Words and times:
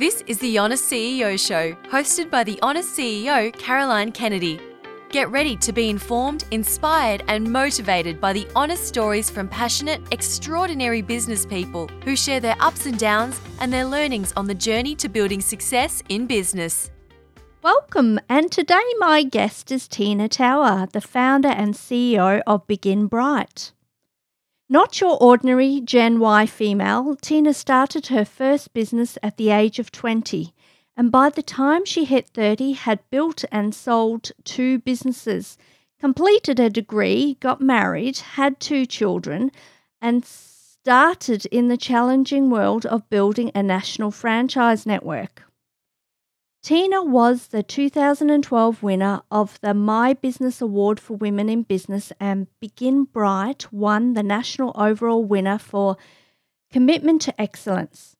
This 0.00 0.24
is 0.26 0.38
the 0.38 0.56
Honest 0.56 0.90
CEO 0.90 1.38
Show, 1.38 1.74
hosted 1.90 2.30
by 2.30 2.42
the 2.42 2.58
Honest 2.62 2.96
CEO, 2.96 3.52
Caroline 3.52 4.12
Kennedy. 4.12 4.58
Get 5.10 5.30
ready 5.30 5.56
to 5.56 5.74
be 5.74 5.90
informed, 5.90 6.46
inspired, 6.52 7.22
and 7.28 7.44
motivated 7.44 8.18
by 8.18 8.32
the 8.32 8.48
honest 8.56 8.84
stories 8.84 9.28
from 9.28 9.46
passionate, 9.46 10.00
extraordinary 10.10 11.02
business 11.02 11.44
people 11.44 11.86
who 12.02 12.16
share 12.16 12.40
their 12.40 12.56
ups 12.60 12.86
and 12.86 12.98
downs 12.98 13.38
and 13.60 13.70
their 13.70 13.84
learnings 13.84 14.32
on 14.38 14.46
the 14.46 14.54
journey 14.54 14.94
to 14.94 15.06
building 15.06 15.42
success 15.42 16.02
in 16.08 16.26
business. 16.26 16.90
Welcome, 17.60 18.18
and 18.26 18.50
today 18.50 18.86
my 19.00 19.22
guest 19.22 19.70
is 19.70 19.86
Tina 19.86 20.30
Tower, 20.30 20.88
the 20.90 21.02
founder 21.02 21.50
and 21.50 21.74
CEO 21.74 22.40
of 22.46 22.66
Begin 22.66 23.06
Bright. 23.06 23.72
Not 24.72 25.00
your 25.00 25.20
ordinary 25.20 25.80
Gen 25.80 26.20
Y 26.20 26.46
female, 26.46 27.16
Tina 27.20 27.52
started 27.52 28.06
her 28.06 28.24
first 28.24 28.72
business 28.72 29.18
at 29.20 29.36
the 29.36 29.50
age 29.50 29.80
of 29.80 29.90
20 29.90 30.54
and 30.96 31.10
by 31.10 31.28
the 31.28 31.42
time 31.42 31.84
she 31.84 32.04
hit 32.04 32.28
30 32.28 32.72
had 32.72 33.00
built 33.10 33.44
and 33.50 33.74
sold 33.74 34.30
two 34.44 34.78
businesses, 34.78 35.58
completed 35.98 36.60
a 36.60 36.70
degree, 36.70 37.36
got 37.40 37.60
married, 37.60 38.18
had 38.18 38.60
two 38.60 38.86
children 38.86 39.50
and 40.00 40.24
started 40.24 41.46
in 41.46 41.66
the 41.66 41.76
challenging 41.76 42.48
world 42.48 42.86
of 42.86 43.10
building 43.10 43.50
a 43.56 43.64
national 43.64 44.12
franchise 44.12 44.86
network. 44.86 45.49
Tina 46.62 47.02
was 47.02 47.48
the 47.48 47.62
2012 47.62 48.82
winner 48.82 49.22
of 49.30 49.58
the 49.62 49.72
My 49.72 50.12
Business 50.12 50.60
Award 50.60 51.00
for 51.00 51.14
Women 51.14 51.48
in 51.48 51.62
Business, 51.62 52.12
and 52.20 52.48
Begin 52.60 53.04
Bright 53.04 53.72
won 53.72 54.12
the 54.12 54.22
national 54.22 54.72
overall 54.74 55.24
winner 55.24 55.58
for 55.58 55.96
Commitment 56.70 57.22
to 57.22 57.40
Excellence. 57.40 58.14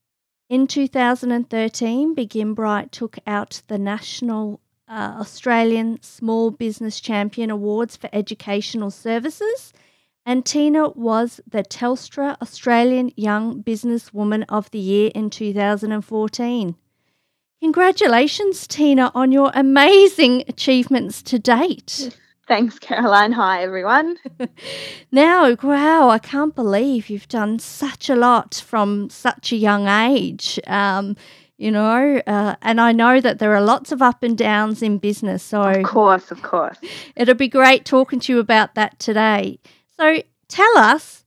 In 0.48 0.66
2013, 0.66 2.14
Begin 2.14 2.54
Bright 2.54 2.90
took 2.92 3.18
out 3.26 3.60
the 3.68 3.78
National 3.78 4.60
uh, 4.88 5.18
Australian 5.20 6.02
Small 6.02 6.50
Business 6.50 6.98
Champion 6.98 7.50
Awards 7.50 7.94
for 7.94 8.08
Educational 8.10 8.90
Services, 8.90 9.74
and 10.24 10.46
Tina 10.46 10.88
was 10.88 11.42
the 11.46 11.62
Telstra 11.62 12.40
Australian 12.40 13.12
Young 13.16 13.62
Businesswoman 13.62 14.46
of 14.48 14.70
the 14.70 14.78
Year 14.78 15.10
in 15.14 15.28
2014. 15.28 16.74
Congratulations, 17.60 18.66
Tina, 18.66 19.12
on 19.14 19.32
your 19.32 19.50
amazing 19.54 20.44
achievements 20.48 21.20
to 21.22 21.38
date. 21.38 22.16
Thanks, 22.48 22.78
Caroline. 22.78 23.32
Hi, 23.32 23.62
everyone. 23.62 24.16
now, 25.12 25.54
wow, 25.62 26.08
I 26.08 26.18
can't 26.18 26.54
believe 26.54 27.10
you've 27.10 27.28
done 27.28 27.58
such 27.58 28.08
a 28.08 28.16
lot 28.16 28.54
from 28.66 29.10
such 29.10 29.52
a 29.52 29.56
young 29.56 29.88
age. 29.88 30.58
Um, 30.66 31.16
you 31.58 31.70
know, 31.70 32.22
uh, 32.26 32.56
and 32.62 32.80
I 32.80 32.92
know 32.92 33.20
that 33.20 33.38
there 33.38 33.54
are 33.54 33.60
lots 33.60 33.92
of 33.92 34.00
up 34.00 34.22
and 34.22 34.38
downs 34.38 34.80
in 34.80 34.96
business. 34.96 35.42
So, 35.42 35.60
of 35.60 35.84
course, 35.84 36.30
of 36.30 36.40
course. 36.40 36.78
It'll 37.14 37.34
be 37.34 37.48
great 37.48 37.84
talking 37.84 38.20
to 38.20 38.32
you 38.32 38.38
about 38.38 38.74
that 38.74 38.98
today. 38.98 39.58
So, 39.98 40.22
tell 40.48 40.78
us, 40.78 41.26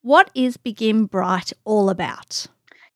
what 0.00 0.28
is 0.34 0.56
Begin 0.56 1.06
Bright 1.06 1.52
all 1.64 1.88
about? 1.88 2.48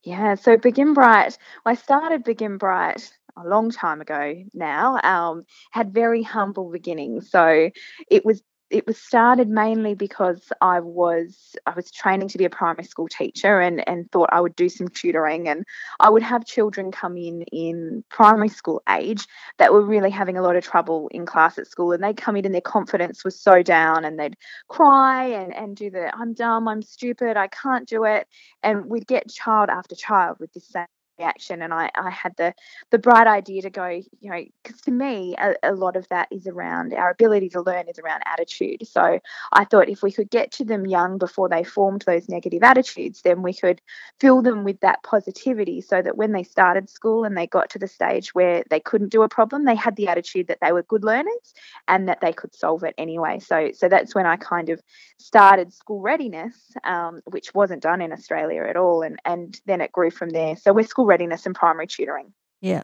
Yeah, 0.06 0.36
so 0.36 0.56
Begin 0.56 0.94
Bright, 0.94 1.36
I 1.64 1.74
started 1.74 2.22
Begin 2.22 2.58
Bright 2.58 3.10
a 3.36 3.44
long 3.46 3.72
time 3.72 4.00
ago 4.00 4.34
now, 4.54 5.00
um, 5.02 5.44
had 5.72 5.92
very 5.92 6.22
humble 6.22 6.70
beginnings. 6.70 7.28
So 7.28 7.70
it 8.08 8.24
was 8.24 8.40
it 8.70 8.86
was 8.86 8.98
started 8.98 9.48
mainly 9.48 9.94
because 9.94 10.52
I 10.60 10.80
was 10.80 11.56
I 11.66 11.70
was 11.70 11.90
training 11.90 12.28
to 12.28 12.38
be 12.38 12.44
a 12.44 12.50
primary 12.50 12.84
school 12.84 13.08
teacher 13.08 13.60
and 13.60 13.86
and 13.88 14.10
thought 14.10 14.30
I 14.32 14.40
would 14.40 14.56
do 14.56 14.68
some 14.68 14.88
tutoring 14.88 15.48
and 15.48 15.64
I 16.00 16.10
would 16.10 16.22
have 16.22 16.44
children 16.44 16.90
come 16.90 17.16
in 17.16 17.42
in 17.52 18.04
primary 18.08 18.48
school 18.48 18.82
age 18.88 19.26
that 19.58 19.72
were 19.72 19.82
really 19.82 20.10
having 20.10 20.36
a 20.36 20.42
lot 20.42 20.56
of 20.56 20.64
trouble 20.64 21.08
in 21.12 21.26
class 21.26 21.58
at 21.58 21.68
school 21.68 21.92
and 21.92 22.02
they'd 22.02 22.16
come 22.16 22.36
in 22.36 22.44
and 22.44 22.54
their 22.54 22.60
confidence 22.60 23.24
was 23.24 23.38
so 23.38 23.62
down 23.62 24.04
and 24.04 24.18
they'd 24.18 24.36
cry 24.68 25.24
and 25.26 25.54
and 25.54 25.76
do 25.76 25.90
the 25.90 26.14
I'm 26.16 26.34
dumb 26.34 26.66
I'm 26.66 26.82
stupid 26.82 27.36
I 27.36 27.48
can't 27.48 27.88
do 27.88 28.04
it 28.04 28.26
and 28.62 28.86
we'd 28.86 29.06
get 29.06 29.28
child 29.30 29.68
after 29.70 29.94
child 29.94 30.38
with 30.40 30.52
this 30.52 30.68
same 30.68 30.86
reaction 31.18 31.62
and 31.62 31.72
I, 31.72 31.90
I 31.96 32.10
had 32.10 32.34
the 32.36 32.54
the 32.90 32.98
bright 32.98 33.26
idea 33.26 33.62
to 33.62 33.70
go 33.70 33.86
you 33.86 34.30
know 34.30 34.44
because 34.62 34.80
to 34.82 34.90
me 34.90 35.34
a, 35.38 35.54
a, 35.62 35.72
lot 35.72 35.96
of 35.96 36.08
that 36.08 36.28
is 36.30 36.46
around 36.46 36.94
our 36.94 37.10
ability 37.10 37.48
to 37.50 37.62
learn 37.62 37.88
is 37.88 37.98
around 37.98 38.22
attitude. 38.26 38.86
So 38.86 39.18
i 39.52 39.64
thought 39.64 39.88
if 39.88 40.02
we 40.02 40.12
could 40.12 40.30
get 40.30 40.52
to 40.52 40.64
them 40.64 40.86
young 40.86 41.18
before 41.18 41.48
they 41.48 41.64
formed 41.64 42.02
those 42.06 42.28
negative 42.28 42.62
attitudes 42.62 43.22
then 43.22 43.42
we 43.42 43.54
could 43.54 43.80
fill 44.20 44.42
them 44.42 44.64
with 44.64 44.80
that 44.80 45.02
positivity 45.02 45.80
so 45.80 46.02
that 46.02 46.16
when 46.16 46.32
they 46.32 46.42
started 46.42 46.88
school 46.88 47.24
and 47.24 47.36
they 47.36 47.46
got 47.46 47.70
to 47.70 47.78
the 47.78 47.88
stage 47.88 48.34
where 48.34 48.62
they 48.70 48.80
couldn't 48.80 49.12
do 49.12 49.22
a 49.22 49.28
problem 49.28 49.64
they 49.64 49.74
had 49.74 49.96
the 49.96 50.08
attitude 50.08 50.48
that 50.48 50.58
they 50.60 50.72
were 50.72 50.82
good 50.84 51.04
learners 51.04 51.54
and 51.88 52.08
that 52.08 52.20
they 52.20 52.32
could 52.32 52.54
solve 52.54 52.82
it 52.84 52.94
anyway. 52.98 53.38
So 53.38 53.70
so 53.74 53.88
that's 53.88 54.14
when 54.14 54.26
i 54.26 54.36
kind 54.36 54.70
of 54.70 54.80
started 55.18 55.72
school 55.72 56.00
readiness 56.00 56.56
um, 56.84 57.20
which 57.26 57.54
wasn't 57.54 57.82
done 57.82 58.00
in 58.00 58.12
australia 58.12 58.62
at 58.62 58.76
all 58.76 59.02
and 59.02 59.18
and 59.24 59.60
then 59.66 59.80
it 59.80 59.92
grew 59.92 60.10
from 60.10 60.30
there. 60.30 60.56
So 60.56 60.72
we're 60.72 60.86
school 60.86 61.05
readiness 61.06 61.46
and 61.46 61.54
primary 61.54 61.86
tutoring. 61.86 62.32
Yeah. 62.60 62.82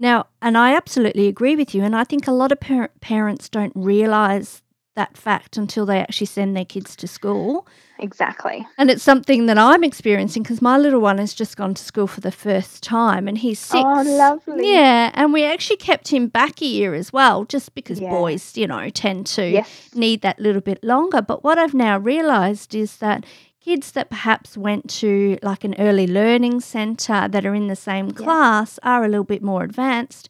Now, 0.00 0.26
and 0.40 0.56
I 0.56 0.74
absolutely 0.74 1.26
agree 1.26 1.56
with 1.56 1.74
you. 1.74 1.82
And 1.82 1.96
I 1.96 2.04
think 2.04 2.26
a 2.26 2.32
lot 2.32 2.52
of 2.52 2.60
par- 2.60 2.90
parents 3.00 3.48
don't 3.48 3.72
realise 3.74 4.62
that 4.98 5.16
fact 5.16 5.56
until 5.56 5.86
they 5.86 6.00
actually 6.00 6.26
send 6.26 6.56
their 6.56 6.64
kids 6.64 6.96
to 6.96 7.06
school. 7.06 7.66
Exactly. 8.00 8.66
And 8.76 8.90
it's 8.90 9.02
something 9.02 9.46
that 9.46 9.56
I'm 9.56 9.84
experiencing 9.84 10.42
because 10.42 10.60
my 10.60 10.76
little 10.76 11.00
one 11.00 11.18
has 11.18 11.34
just 11.34 11.56
gone 11.56 11.74
to 11.74 11.82
school 11.82 12.08
for 12.08 12.20
the 12.20 12.32
first 12.32 12.82
time 12.82 13.28
and 13.28 13.38
he's 13.38 13.64
oh, 13.72 13.74
six. 13.74 13.84
Oh, 13.84 14.16
lovely. 14.16 14.72
Yeah. 14.72 15.12
And 15.14 15.32
we 15.32 15.44
actually 15.44 15.76
kept 15.76 16.08
him 16.08 16.26
back 16.26 16.60
a 16.60 16.66
year 16.66 16.94
as 16.94 17.12
well, 17.12 17.44
just 17.44 17.76
because 17.76 18.00
yeah. 18.00 18.10
boys, 18.10 18.56
you 18.56 18.66
know, 18.66 18.90
tend 18.90 19.26
to 19.28 19.48
yes. 19.48 19.90
need 19.94 20.22
that 20.22 20.40
little 20.40 20.60
bit 20.60 20.82
longer. 20.82 21.22
But 21.22 21.44
what 21.44 21.58
I've 21.58 21.74
now 21.74 21.98
realised 21.98 22.74
is 22.74 22.96
that 22.96 23.24
kids 23.60 23.92
that 23.92 24.10
perhaps 24.10 24.56
went 24.56 24.88
to 24.88 25.38
like 25.42 25.64
an 25.64 25.74
early 25.78 26.06
learning 26.06 26.60
centre 26.60 27.28
that 27.28 27.44
are 27.44 27.54
in 27.54 27.68
the 27.68 27.76
same 27.76 28.10
class 28.12 28.78
yeah. 28.82 28.90
are 28.90 29.04
a 29.04 29.08
little 29.08 29.24
bit 29.24 29.42
more 29.42 29.62
advanced. 29.62 30.28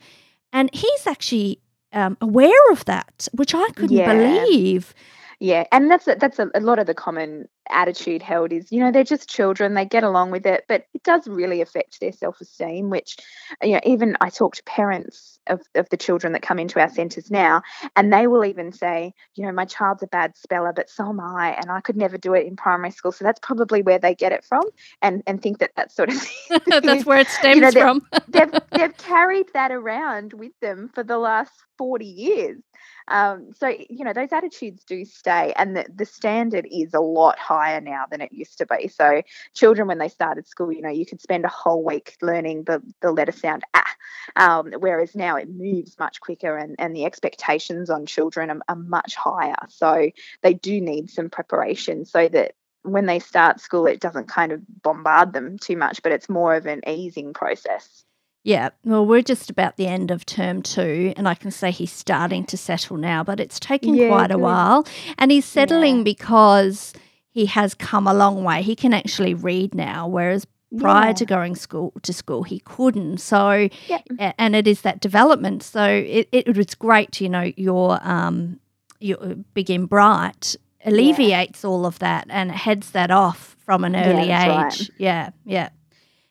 And 0.53 0.71
he's 0.73 1.07
actually 1.07 1.61
um, 1.93 2.17
aware 2.21 2.73
of 2.73 2.85
that, 2.87 3.29
which 3.33 3.55
I 3.55 3.69
couldn't 3.71 3.97
yeah. 3.97 4.13
believe. 4.13 4.95
Yeah, 5.41 5.65
and 5.71 5.91
that's 5.91 6.09
a, 6.09 6.17
that's 6.17 6.39
a, 6.39 6.51
a, 6.55 6.61
lot 6.61 6.81
of 6.81 6.87
the 6.87 6.95
common 6.95 7.49
attitude 7.71 8.23
held 8.23 8.53
is 8.53 8.71
you 8.73 8.81
know 8.81 8.91
they're 8.91 9.05
just 9.05 9.29
children 9.29 9.75
they 9.75 9.85
get 9.85 10.05
along 10.05 10.31
with 10.31 10.47
it, 10.47 10.65
but 10.69 10.87
it 10.95 11.03
does 11.03 11.27
really 11.27 11.61
affect 11.61 12.01
their 12.01 12.13
self 12.13 12.41
esteem. 12.41 12.91
Which 12.91 13.17
you 13.63 13.73
know 13.73 13.81
even 13.85 14.17
I 14.21 14.31
talk 14.31 14.57
to 14.57 14.63
parents 14.65 15.39
of 15.47 15.61
of 15.75 15.89
the 15.91 15.97
children 15.97 16.33
that 16.33 16.43
come 16.43 16.59
into 16.59 16.81
our 16.81 16.89
centres 16.89 17.31
now, 17.31 17.63
and 17.97 18.13
they 18.13 18.27
will 18.27 18.45
even 18.45 18.73
say 18.73 19.13
you 19.35 19.45
know 19.45 19.53
my 19.53 19.65
child's 19.65 20.03
a 20.03 20.07
bad 20.07 20.37
speller, 20.37 20.73
but 20.75 20.91
so 20.91 21.09
am 21.09 21.21
I, 21.21 21.55
and 21.61 21.71
I 21.71 21.81
could 21.81 21.97
never 21.97 22.19
do 22.19 22.35
it 22.35 22.47
in 22.47 22.57
primary 22.57 22.91
school. 22.91 23.13
So 23.13 23.25
that's 23.25 23.41
probably 23.41 23.83
where 23.83 23.99
they 23.99 24.15
get 24.15 24.33
it 24.33 24.45
from, 24.45 24.65
and 25.03 25.23
and 25.27 25.43
think 25.43 25.59
that 25.59 25.73
that 25.77 25.93
sort 25.93 26.11
of 26.11 26.17
that's 26.67 27.07
where 27.07 27.21
it 27.21 27.29
stems 27.29 27.57
you 27.57 27.61
know, 27.63 27.71
from. 27.71 28.03
they've 28.29 28.53
they've 28.73 28.97
carried 28.97 29.47
that 29.55 29.73
around 29.73 30.33
with 30.33 30.53
them 30.61 30.91
for 30.95 31.03
the 31.03 31.19
last 31.19 31.53
forty 31.77 32.07
years. 32.07 32.63
Um, 33.09 33.53
so, 33.59 33.69
you 33.69 34.05
know, 34.05 34.13
those 34.13 34.33
attitudes 34.33 34.85
do 34.85 35.05
stay, 35.05 35.53
and 35.57 35.77
the, 35.77 35.87
the 35.95 36.05
standard 36.05 36.67
is 36.71 36.93
a 36.95 37.01
lot 37.01 37.39
higher 37.39 37.58
now 37.81 38.05
than 38.11 38.21
it 38.21 38.33
used 38.33 38.59
to 38.59 38.67
be. 38.67 38.89
So, 38.89 39.23
children, 39.55 39.89
when 39.89 39.99
they 39.99 40.09
started 40.09 40.47
school, 40.47 40.73
you 40.73 40.83
know, 40.83 40.89
you 40.91 41.07
could 41.07 41.21
spend 41.21 41.45
a 41.45 41.49
whole 41.49 41.85
week 41.85 42.17
learning 42.23 42.65
the, 42.65 42.83
the 43.01 43.13
letter 43.13 43.33
sound 43.33 43.65
ah, 43.75 43.95
um, 44.37 44.73
whereas 44.79 45.15
now 45.15 45.37
it 45.37 45.49
moves 45.49 45.99
much 45.99 46.21
quicker, 46.21 46.57
and, 46.57 46.77
and 46.79 46.95
the 46.95 47.05
expectations 47.05 47.91
on 47.91 48.07
children 48.07 48.51
are, 48.51 48.61
are 48.69 48.77
much 48.77 49.15
higher. 49.15 49.57
So, 49.69 50.11
they 50.43 50.55
do 50.55 50.81
need 50.81 51.11
some 51.11 51.31
preparation 51.31 52.05
so 52.05 52.29
that 52.29 52.55
when 52.83 53.07
they 53.07 53.19
start 53.19 53.61
school, 53.61 53.87
it 53.87 54.01
doesn't 54.01 54.29
kind 54.29 54.53
of 54.53 54.63
bombard 54.83 55.33
them 55.33 55.59
too 55.59 55.77
much, 55.77 56.03
but 56.03 56.13
it's 56.13 56.29
more 56.29 56.55
of 56.55 56.67
an 56.67 56.81
easing 56.87 57.33
process. 57.33 58.05
Yeah, 58.45 58.71
well, 58.85 59.05
we're 59.05 59.23
just 59.23 59.51
about 59.51 59.77
the 59.77 59.87
end 59.87 60.11
of 60.11 60.25
term 60.25 60.63
two, 60.63 61.13
and 61.17 61.29
I 61.29 61.35
can 61.35 61.51
say 61.51 61.71
he's 61.71 61.93
starting 61.93 62.45
to 62.47 62.57
settle 62.57 62.97
now, 62.97 63.23
but 63.23 63.41
it's 63.41 63.61
taken 63.61 63.95
yeah, 63.95 64.09
quite 64.09 64.31
a 64.31 64.39
while. 64.39 64.87
And 65.19 65.31
he's 65.31 65.45
settling 65.45 65.99
yeah. 65.99 66.03
because 66.05 66.95
he 67.39 67.47
has 67.47 67.73
come 67.73 68.09
a 68.09 68.15
long 68.15 68.43
way. 68.43 68.63
He 68.63 68.75
can 68.75 68.93
actually 68.93 69.33
read 69.33 69.73
now, 69.73 70.09
whereas 70.09 70.45
prior 70.77 71.09
yeah. 71.09 71.13
to 71.13 71.25
going 71.25 71.55
school 71.55 71.95
to 72.03 72.13
school 72.13 72.43
he 72.43 72.61
couldn't 72.61 73.17
so 73.17 73.71
and 74.19 74.55
it 74.55 74.67
is 74.67 74.83
that 74.83 75.01
development 75.01 75.63
so 75.63 75.83
it, 75.83 76.29
it 76.31 76.55
was 76.55 76.75
great 76.75 77.23
you 77.23 77.29
know 77.31 77.51
your 77.57 77.99
um 78.03 78.61
your 79.01 79.17
begin 79.55 79.87
bright 79.87 80.57
alleviates 80.85 81.65
all 81.65 81.87
of 81.87 81.99
that 82.01 82.27
and 82.29 82.53
heads 82.53 82.91
that 82.91 83.11
off 83.11 83.57
from 83.65 83.83
an 83.83 83.97
early 83.97 84.25
age 84.25 84.31
right. 84.31 84.91
yeah 84.99 85.31
yeah 85.47 85.71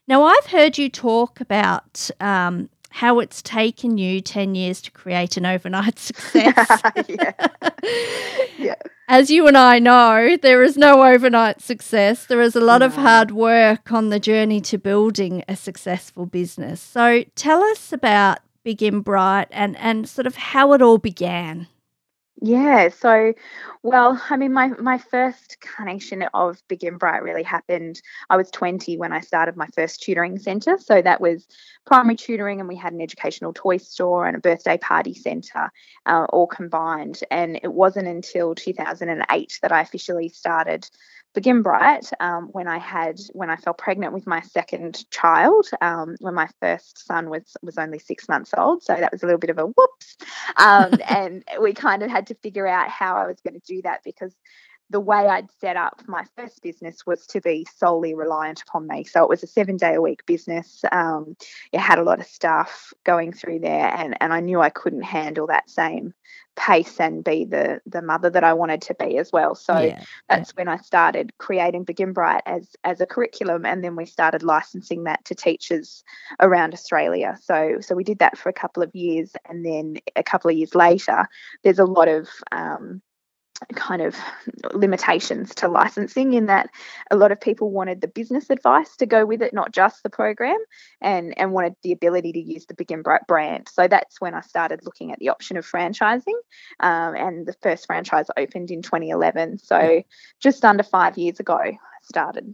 now, 0.08 0.24
I've 0.24 0.46
heard 0.46 0.78
you 0.78 0.90
talk 0.90 1.42
about 1.42 2.10
um, 2.22 2.70
how 2.98 3.20
it's 3.20 3.44
taken 3.44 4.00
you 4.00 4.20
10 4.20 4.56
years 4.56 4.82
to 4.82 4.90
create 4.90 5.38
an 5.38 5.46
overnight 5.46 6.00
success. 6.00 6.82
yeah. 7.08 7.32
yeah. 8.58 8.74
As 9.08 9.30
you 9.30 9.46
and 9.48 9.56
I 9.56 9.78
know, 9.78 10.36
there 10.42 10.64
is 10.64 10.78
no 10.78 11.04
overnight 11.04 11.62
success. 11.62 12.26
There 12.26 12.42
is 12.42 12.56
a 12.56 12.60
lot 12.60 12.82
of 12.82 12.96
hard 12.96 13.30
work 13.30 13.92
on 13.92 14.10
the 14.10 14.20
journey 14.20 14.62
to 14.62 14.80
building 14.80 15.44
a 15.48 15.56
successful 15.56 16.26
business. 16.26 16.82
So 16.82 17.24
tell 17.36 17.64
us 17.66 17.94
about 17.94 18.40
Big 18.64 18.80
Begin 18.80 19.02
Bright 19.02 19.48
and, 19.52 19.78
and 19.78 20.10
sort 20.10 20.26
of 20.26 20.36
how 20.36 20.74
it 20.74 20.82
all 20.82 20.98
began. 20.98 21.68
Yeah, 22.40 22.90
so 22.90 23.34
well, 23.82 24.22
I 24.30 24.38
mean 24.38 24.54
my 24.54 24.68
my 24.68 25.00
first 25.00 25.58
carnation 25.60 26.22
of 26.36 26.62
Begin 26.68 26.98
Bright 26.98 27.24
really 27.24 27.42
happened. 27.42 28.00
I 28.30 28.38
was 28.38 28.52
20 28.52 28.96
when 28.98 29.12
I 29.12 29.22
started 29.22 29.58
my 29.58 29.66
first 29.76 30.04
tutoring 30.04 30.38
centre. 30.38 30.78
So 30.78 31.02
that 31.02 31.20
was 31.20 31.48
primary 31.88 32.16
tutoring 32.16 32.60
and 32.60 32.70
we 32.70 32.76
had 32.76 32.94
an 32.94 33.02
educational 33.02 33.54
toy 33.54 33.78
store 33.78 34.28
and 34.28 34.38
a 34.38 34.40
birthday 34.40 34.78
party 34.78 35.16
centre 35.16 35.72
uh, 36.06 36.26
all 36.30 36.46
combined. 36.46 37.22
And 37.32 37.60
it 37.64 37.74
wasn't 37.74 38.08
until 38.08 38.54
2008 38.54 39.58
that 39.64 39.72
I 39.72 39.82
officially 39.82 40.30
started 40.30 40.88
Begin 41.38 41.62
Bright 41.62 42.10
um, 42.20 42.48
when 42.52 42.68
I 42.68 42.80
had 42.80 43.20
when 43.34 43.52
I 43.52 43.58
fell 43.58 43.76
pregnant 43.76 44.12
with 44.12 44.26
my 44.26 44.42
second 44.42 45.08
child 45.12 45.68
um, 45.82 46.16
when 46.20 46.34
my 46.34 46.50
first 46.60 47.06
son 47.06 47.30
was 47.30 47.56
was 47.62 47.78
only 47.78 48.00
six 48.00 48.28
months 48.28 48.56
old. 48.58 48.82
So 48.82 48.96
that 48.96 49.12
was 49.12 49.22
a 49.22 49.28
little 49.28 49.38
bit 49.38 49.52
of 49.52 49.60
a 49.60 49.68
whoops. 49.68 50.18
Um, 50.56 50.94
and 51.08 51.44
we 51.62 51.74
kind 51.74 52.02
of 52.02 52.10
had 52.10 52.26
to 52.28 52.36
figure 52.42 52.66
out 52.66 52.90
how 52.90 53.18
I 53.18 53.28
was 53.28 53.40
going 53.42 53.54
to 53.54 53.72
do 53.72 53.84
that 53.84 54.02
because 54.04 54.36
the 54.90 55.00
way 55.00 55.28
I'd 55.28 55.52
set 55.60 55.76
up 55.76 56.02
my 56.08 56.24
first 56.38 56.62
business 56.62 57.06
was 57.06 57.26
to 57.28 57.42
be 57.42 57.68
solely 57.76 58.14
reliant 58.14 58.62
upon 58.62 58.88
me. 58.88 59.04
So 59.04 59.22
it 59.24 59.30
was 59.30 59.44
a 59.44 59.48
seven 59.48 59.78
day 59.78 59.96
a 59.96 60.02
week 60.02 60.26
business. 60.26 60.84
Um, 60.92 61.36
it 61.72 61.80
had 61.80 62.00
a 62.00 62.04
lot 62.04 62.20
of 62.20 62.26
staff 62.26 62.94
going 63.04 63.34
through 63.34 63.60
there, 63.60 63.94
and, 63.94 64.16
and 64.22 64.34
I 64.34 64.40
knew 64.40 64.62
I 64.62 64.70
couldn't 64.70 65.04
handle 65.04 65.48
that 65.48 65.70
same 65.70 66.14
pace 66.58 67.00
and 67.00 67.24
be 67.24 67.46
the 67.46 67.80
the 67.86 68.02
mother 68.02 68.30
that 68.32 68.44
I 68.44 68.52
wanted 68.54 68.82
to 68.84 68.96
be 68.96 69.18
as 69.18 69.32
well. 69.32 69.56
So 69.56 69.80
yeah. 69.80 70.04
that's 70.28 70.52
when 70.56 70.68
I 70.68 70.78
started 70.78 71.38
creating 71.38 71.84
Begin 71.84 72.14
Bright 72.14 72.42
as 72.46 72.76
as 72.84 73.00
a 73.00 73.06
curriculum, 73.06 73.66
and 73.66 73.84
then 73.84 73.96
we 73.96 74.06
started 74.06 74.42
licensing 74.42 75.04
that 75.04 75.24
to 75.26 75.36
teachers 75.36 76.04
around 76.40 76.74
Australia. 76.74 77.38
So 77.42 77.78
so 77.82 77.96
we 77.96 78.04
did 78.04 78.20
that 78.20 78.38
for 78.38 78.50
a 78.50 78.54
couple 78.54 78.82
of 78.82 78.94
years, 78.96 79.34
and 79.48 79.66
then 79.66 79.98
a 80.16 80.24
couple 80.24 80.50
of 80.50 80.58
years 80.58 80.76
later, 80.76 81.28
there's 81.64 81.80
a 81.80 81.86
lot 81.86 82.08
of 82.08 82.28
um, 82.52 83.02
kind 83.74 84.02
of 84.02 84.16
limitations 84.74 85.54
to 85.56 85.68
licensing 85.68 86.34
in 86.34 86.46
that 86.46 86.70
a 87.12 87.16
lot 87.16 87.32
of 87.32 87.42
people 87.42 87.72
wanted 87.72 88.02
the 88.02 88.08
business 88.08 88.50
advice 88.50 88.96
to 88.98 89.06
go 89.06 89.26
with 89.26 89.42
it 89.42 89.54
not 89.54 89.72
just 89.72 90.04
the 90.04 90.10
program 90.10 90.58
and 91.02 91.34
and 91.38 91.52
wanted 91.52 91.76
the 91.84 91.92
ability 91.92 92.32
to 92.32 92.40
use 92.40 92.66
the 92.68 92.76
Begin 92.76 93.02
Bright 93.02 93.26
brand 93.28 93.68
so 93.68 93.88
that's 93.88 94.22
when 94.22 94.34
i 94.34 94.42
started 94.42 94.82
looking 94.84 95.12
at 95.12 95.20
the 95.20 95.30
option 95.30 95.58
of 95.58 95.66
franchising 95.66 96.38
um, 96.80 97.16
and 97.16 97.48
the 97.48 97.56
first 97.62 97.88
franchise 97.88 98.28
opened 98.38 98.70
in 98.70 98.82
2011 98.82 99.58
so 99.58 100.04
just 100.40 100.64
under 100.64 100.84
five 100.84 101.18
years 101.18 101.40
ago 101.40 101.58
i 101.58 101.78
started 102.04 102.54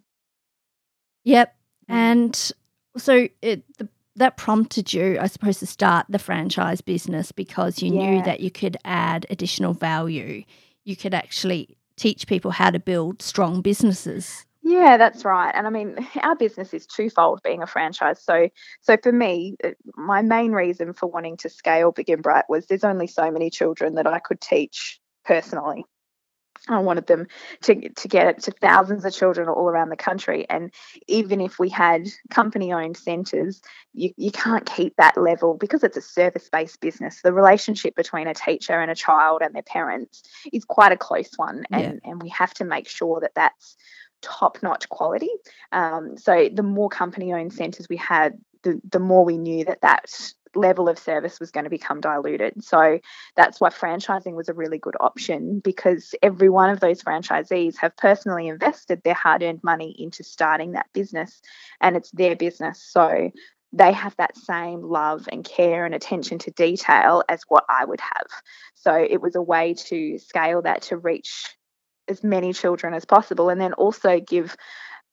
Yep. 1.23 1.55
Mm. 1.89 1.93
And 1.93 2.51
so 2.97 3.27
it 3.41 3.63
the, 3.77 3.89
that 4.15 4.37
prompted 4.37 4.93
you, 4.93 5.17
I 5.19 5.27
suppose, 5.27 5.59
to 5.59 5.65
start 5.65 6.05
the 6.07 6.19
franchise 6.19 6.81
business 6.81 7.31
because 7.31 7.81
you 7.81 7.89
knew 7.89 8.21
that 8.23 8.41
you 8.41 8.51
could 8.51 8.77
add 8.85 9.25
additional 9.31 9.73
value. 9.73 10.43
You 10.83 10.95
could 10.95 11.13
actually 11.13 11.77
teach 11.95 12.27
people 12.27 12.51
how 12.51 12.71
to 12.71 12.79
build 12.79 13.21
strong 13.21 13.61
businesses. 13.61 14.45
Yeah, 14.63 14.95
that's 14.97 15.25
right. 15.25 15.51
And 15.53 15.67
I 15.67 15.69
mean, 15.69 16.07
our 16.21 16.35
business 16.35 16.73
is 16.73 16.87
twofold 16.87 17.41
being 17.43 17.61
a 17.61 17.67
franchise. 17.67 18.21
So 18.23 18.49
so 18.81 18.97
for 19.01 19.11
me, 19.11 19.55
uh, 19.63 19.71
my 19.95 20.21
main 20.21 20.51
reason 20.51 20.93
for 20.93 21.07
wanting 21.07 21.37
to 21.37 21.49
scale 21.49 21.91
Begin 21.91 22.21
Bright 22.21 22.45
was 22.49 22.65
there's 22.65 22.83
only 22.83 23.07
so 23.07 23.29
many 23.29 23.49
children 23.49 23.95
that 23.95 24.07
I 24.07 24.19
could 24.19 24.41
teach 24.41 24.99
personally. 25.25 25.85
I 26.69 26.79
wanted 26.79 27.07
them 27.07 27.27
to 27.63 27.89
to 27.89 28.07
get 28.07 28.27
it 28.27 28.43
to 28.43 28.51
thousands 28.51 29.03
of 29.03 29.13
children 29.13 29.49
all 29.49 29.67
around 29.67 29.89
the 29.89 29.97
country. 29.97 30.45
And 30.49 30.71
even 31.07 31.41
if 31.41 31.59
we 31.59 31.67
had 31.69 32.07
company 32.29 32.71
owned 32.71 32.95
centres, 32.95 33.61
you, 33.93 34.13
you 34.15 34.31
can't 34.31 34.65
keep 34.65 34.95
that 34.95 35.17
level 35.17 35.55
because 35.55 35.83
it's 35.83 35.97
a 35.97 36.01
service 36.01 36.49
based 36.49 36.79
business. 36.79 37.21
The 37.21 37.33
relationship 37.33 37.95
between 37.95 38.27
a 38.27 38.33
teacher 38.33 38.79
and 38.79 38.89
a 38.89 38.95
child 38.95 39.41
and 39.41 39.53
their 39.53 39.61
parents 39.63 40.23
is 40.53 40.63
quite 40.63 40.93
a 40.93 40.97
close 40.97 41.31
one. 41.35 41.65
And, 41.69 42.01
and 42.05 42.23
we 42.23 42.29
have 42.29 42.53
to 42.55 42.65
make 42.65 42.87
sure 42.87 43.19
that 43.19 43.35
that's 43.35 43.75
top 44.21 44.63
notch 44.63 44.87
quality. 44.87 45.31
Um, 45.73 46.17
so 46.17 46.49
the 46.51 46.63
more 46.63 46.87
company 46.87 47.33
owned 47.33 47.51
centres 47.51 47.89
we 47.89 47.97
had, 47.97 48.39
the, 48.61 48.81
the 48.89 48.99
more 48.99 49.25
we 49.25 49.37
knew 49.37 49.65
that 49.65 49.81
that 49.81 50.33
level 50.55 50.89
of 50.89 50.99
service 50.99 51.39
was 51.39 51.51
going 51.51 51.63
to 51.63 51.69
become 51.69 52.01
diluted. 52.01 52.63
So 52.63 52.99
that's 53.35 53.59
why 53.59 53.69
franchising 53.69 54.33
was 54.33 54.49
a 54.49 54.53
really 54.53 54.77
good 54.77 54.95
option 54.99 55.59
because 55.59 56.15
every 56.21 56.49
one 56.49 56.69
of 56.69 56.79
those 56.79 57.01
franchisees 57.01 57.77
have 57.77 57.95
personally 57.97 58.47
invested 58.47 59.01
their 59.03 59.13
hard 59.13 59.43
earned 59.43 59.63
money 59.63 59.95
into 59.97 60.23
starting 60.23 60.73
that 60.73 60.87
business 60.93 61.41
and 61.81 61.95
it's 61.95 62.11
their 62.11 62.35
business. 62.35 62.81
So 62.83 63.31
they 63.73 63.91
have 63.91 64.15
that 64.17 64.37
same 64.37 64.83
love 64.83 65.27
and 65.31 65.43
care 65.43 65.85
and 65.85 65.95
attention 65.95 66.37
to 66.39 66.51
detail 66.51 67.23
as 67.27 67.41
what 67.47 67.65
I 67.67 67.85
would 67.85 68.01
have. 68.01 68.27
So 68.75 68.93
it 68.93 69.21
was 69.21 69.35
a 69.35 69.41
way 69.41 69.73
to 69.87 70.19
scale 70.19 70.61
that 70.61 70.83
to 70.83 70.97
reach 70.97 71.55
as 72.07 72.23
many 72.23 72.53
children 72.53 72.93
as 72.93 73.05
possible 73.05 73.49
and 73.49 73.59
then 73.59 73.73
also 73.73 74.19
give 74.19 74.55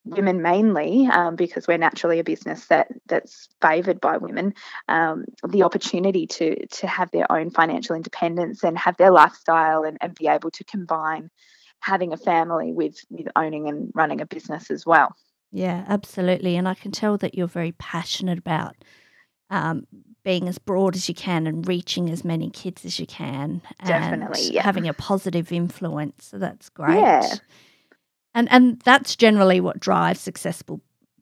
women 0.05 0.41
mainly 0.41 1.07
um, 1.07 1.37
because 1.37 1.69
we're 1.69 1.79
naturally 1.79 2.19
a 2.19 2.25
business 2.25 2.67
that 2.67 2.89
that's 3.07 3.49
favored 3.61 4.01
by 4.01 4.17
women 4.17 4.55
um, 4.89 5.25
the 5.49 5.63
opportunity 5.63 6.27
to 6.27 6.67
to 6.69 6.87
have 6.87 7.11
their 7.11 7.31
own 7.31 7.51
financial 7.51 7.95
independence 7.95 8.65
and 8.65 8.79
have 8.79 8.97
their 8.97 9.11
lifestyle 9.11 9.85
and, 9.85 9.99
and 10.01 10.15
be 10.15 10.27
able 10.27 10.51
to 10.51 10.65
combine 10.65 11.31
having 11.81 12.13
a 12.13 12.17
family 12.17 12.73
with 12.73 12.97
with 13.11 13.29
owning 13.37 13.69
and 13.69 13.91
running 13.95 14.21
a 14.21 14.27
business 14.27 14.71
as 14.71 14.87
well 14.87 15.15
Yeah, 15.53 15.85
absolutely. 15.89 16.57
And 16.57 16.69
I 16.69 16.75
can 16.75 16.93
tell 16.93 17.19
that 17.19 17.35
you're 17.35 17.47
very 17.47 17.73
passionate 17.73 18.39
about 18.39 18.77
um, 19.51 19.87
being 20.23 20.49
as 20.49 20.59
broad 20.59 20.95
as 20.95 21.09
you 21.09 21.15
can 21.15 21.47
and 21.47 21.67
reaching 21.67 22.09
as 22.09 22.25
many 22.25 22.51
kids 22.51 22.85
as 22.85 23.01
you 23.01 23.07
can. 23.07 23.63
Definitely, 23.85 24.47
and 24.47 24.55
yeah. 24.55 24.63
Having 24.63 24.89
a 24.89 24.95
positive 24.95 25.51
influence. 25.51 26.27
So 26.27 26.39
that's 26.39 26.69
great. 26.69 27.01
Yeah. 27.01 27.35
And 28.35 28.49
and 28.51 28.81
that's 28.85 29.17
generally 29.17 29.61
what 29.61 29.81
drives 29.81 30.21
successful 30.21 30.81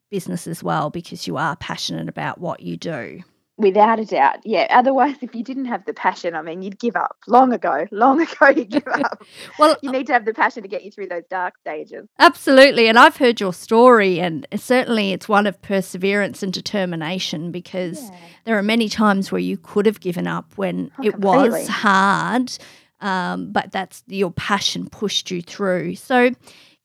business 0.09 0.47
as 0.47 0.63
well, 0.63 0.89
because 0.89 1.27
you 1.27 1.37
are 1.37 1.55
passionate 1.55 2.09
about 2.09 2.39
what 2.39 2.61
you 2.61 2.77
do. 2.77 3.21
without 3.57 3.99
a 3.99 4.05
doubt 4.05 4.37
yeah 4.45 4.65
otherwise 4.69 5.15
if 5.21 5.35
you 5.35 5.43
didn't 5.43 5.65
have 5.65 5.83
the 5.85 5.91
passion 5.93 6.33
i 6.33 6.41
mean 6.41 6.61
you'd 6.61 6.79
give 6.79 6.95
up 6.95 7.17
long 7.27 7.51
ago 7.51 7.85
long 7.91 8.21
ago 8.21 8.47
you 8.47 8.63
give 8.63 8.87
up 9.07 9.21
Well, 9.59 9.75
you 9.81 9.91
need 9.91 10.07
to 10.07 10.13
have 10.13 10.23
the 10.23 10.33
passion 10.33 10.63
to 10.63 10.69
get 10.69 10.85
you 10.85 10.91
through 10.91 11.07
those 11.09 11.25
dark 11.29 11.55
stages 11.59 12.07
Absolutely. 12.19 12.87
And 12.87 12.97
I've 12.97 13.17
heard 13.17 13.41
your 13.41 13.51
story, 13.53 14.19
and 14.21 14.47
certainly 14.55 15.11
it's 15.11 15.27
one 15.27 15.45
of 15.45 15.61
perseverance 15.61 16.41
and 16.41 16.53
determination 16.53 17.51
because 17.51 17.99
Yeah. 18.09 18.15
there 18.45 18.57
are 18.57 18.63
many 18.63 18.87
times 18.87 19.29
where 19.31 19.41
you 19.41 19.57
could 19.57 19.85
have 19.85 19.99
given 19.99 20.25
up 20.25 20.53
when 20.55 20.89
Oh, 20.97 21.03
it 21.07 21.11
completely. 21.11 21.49
was 21.49 21.67
hard, 21.67 22.57
um, 23.01 23.51
but 23.51 23.71
that's 23.73 24.03
your 24.07 24.31
passion 24.31 24.87
pushed 24.89 25.31
you 25.31 25.41
through. 25.41 25.95
So, 25.95 26.31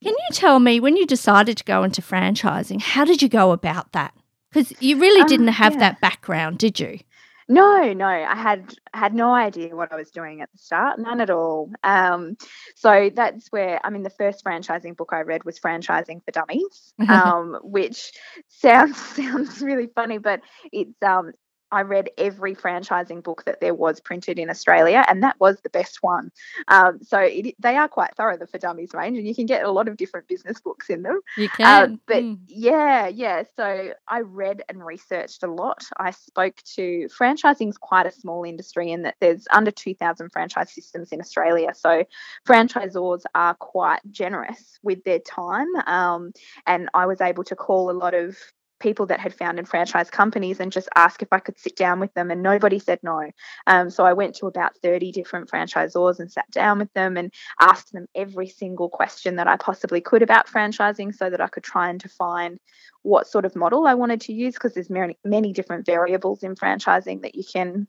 can 0.05 0.13
you 0.13 0.27
tell 0.33 0.59
me 0.59 0.79
when 0.79 0.95
you 0.95 1.07
decided 1.07 1.57
to 1.57 1.63
go 1.63 1.83
into 1.83 1.99
franchising, 2.01 2.79
how 2.79 3.05
did 3.05 3.23
you 3.23 3.29
go 3.29 3.51
about 3.51 3.91
that? 3.93 4.13
Because 4.51 4.71
you 4.79 4.99
really 4.99 5.21
Um, 5.21 5.27
didn't 5.27 5.47
have 5.47 5.73
yeah. 5.73 5.79
that 5.79 6.01
background, 6.01 6.59
did 6.59 6.79
you? 6.79 6.99
No, 7.47 7.93
no, 7.93 8.05
I 8.07 8.35
had 8.35 8.73
had 8.93 9.13
no 9.15 9.33
idea 9.33 9.75
what 9.75 9.91
I 9.91 9.95
was 9.95 10.11
doing 10.11 10.41
at 10.41 10.51
the 10.51 10.57
start, 10.59 10.99
none 10.99 11.21
at 11.21 11.29
all. 11.31 11.71
Um, 11.83 12.37
so 12.75 13.09
that's 13.13 13.51
where 13.51 13.79
I 13.83 13.89
mean 13.89 14.03
the 14.03 14.09
first 14.11 14.43
franchising 14.45 14.95
book 14.95 15.09
I 15.11 15.21
read 15.21 15.43
was 15.43 15.59
Franchising 15.59 16.23
for 16.23 16.31
Dummies, 16.31 16.93
um, 17.09 17.59
which 17.63 18.13
sounds 18.47 18.97
sounds 19.15 19.61
really 19.61 19.87
funny, 19.87 20.19
but 20.19 20.41
it's 20.71 21.01
um 21.03 21.33
I 21.71 21.81
read 21.81 22.09
every 22.17 22.55
franchising 22.55 23.23
book 23.23 23.43
that 23.45 23.59
there 23.59 23.73
was 23.73 23.99
printed 23.99 24.39
in 24.39 24.49
Australia, 24.49 25.03
and 25.07 25.23
that 25.23 25.35
was 25.39 25.59
the 25.61 25.69
best 25.69 26.01
one. 26.01 26.31
Um, 26.67 26.99
so 27.01 27.19
it, 27.19 27.55
they 27.59 27.75
are 27.75 27.87
quite 27.87 28.15
thorough, 28.15 28.37
the 28.37 28.47
For 28.47 28.57
Dummies 28.57 28.93
range, 28.93 29.17
and 29.17 29.27
you 29.27 29.35
can 29.35 29.45
get 29.45 29.63
a 29.63 29.71
lot 29.71 29.87
of 29.87 29.97
different 29.97 30.27
business 30.27 30.59
books 30.61 30.89
in 30.89 31.01
them. 31.01 31.19
You 31.37 31.45
Uh, 31.45 31.87
can. 31.87 31.99
but 32.07 32.23
Mm. 32.23 32.39
yeah, 32.47 33.07
yeah. 33.07 33.43
So 33.55 33.93
I 34.07 34.19
read 34.21 34.63
and 34.69 34.85
researched 34.85 35.43
a 35.43 35.47
lot. 35.47 35.83
I 35.97 36.11
spoke 36.11 36.55
to 36.75 37.07
franchising 37.07 37.69
is 37.69 37.77
quite 37.77 38.05
a 38.05 38.11
small 38.11 38.43
industry 38.43 38.91
in 38.91 39.01
that 39.03 39.15
there's 39.19 39.47
under 39.51 39.71
2,000 39.71 40.29
franchise 40.29 40.71
systems 40.71 41.11
in 41.11 41.19
Australia. 41.19 41.73
So 41.73 42.03
franchisors 42.47 43.23
are 43.33 43.55
quite 43.55 43.99
generous 44.11 44.79
with 44.83 45.03
their 45.03 45.19
time. 45.19 45.67
Um, 45.87 46.31
and 46.65 46.89
I 46.93 47.05
was 47.05 47.21
able 47.21 47.43
to 47.45 47.55
call 47.55 47.89
a 47.89 47.93
lot 47.93 48.13
of 48.13 48.37
people 48.85 49.07
that 49.07 49.19
had 49.19 49.33
founded 49.33 49.67
franchise 49.67 50.11
companies 50.11 50.59
and 50.59 50.71
just 50.71 50.87
ask 50.93 51.23
if 51.23 51.29
I 51.31 51.39
could 51.39 51.57
sit 51.57 51.75
down 51.75 51.99
with 51.99 52.13
them, 52.13 52.29
and 52.29 52.43
nobody 52.43 52.77
said 52.77 52.99
no. 53.01 53.31
Um, 53.65 53.89
so 53.89 54.05
I 54.05 54.13
went 54.13 54.35
to 54.35 54.45
about 54.45 54.77
30 54.77 55.11
different 55.11 55.49
franchisors 55.49 56.19
and 56.19 56.31
sat 56.31 56.45
down 56.51 56.77
with 56.77 56.93
them 56.93 57.17
and 57.17 57.33
asked 57.59 57.93
them 57.93 58.05
every 58.13 58.47
single 58.47 58.87
question 58.87 59.37
that 59.37 59.47
I 59.47 59.57
possibly 59.57 60.01
could 60.01 60.21
about 60.21 60.45
franchising 60.45 61.15
so 61.15 61.31
that 61.31 61.41
I 61.41 61.47
could 61.47 61.63
try 61.63 61.89
and 61.89 61.99
define 61.99 62.59
what 63.01 63.25
sort 63.27 63.43
of 63.45 63.55
model 63.55 63.87
I 63.87 63.95
wanted 63.95 64.21
to 64.21 64.33
use 64.33 64.53
because 64.53 64.75
there's 64.75 64.91
many, 64.91 65.17
many 65.25 65.51
different 65.51 65.87
variables 65.87 66.43
in 66.43 66.53
franchising 66.53 67.23
that 67.23 67.33
you 67.33 67.43
can 67.43 67.87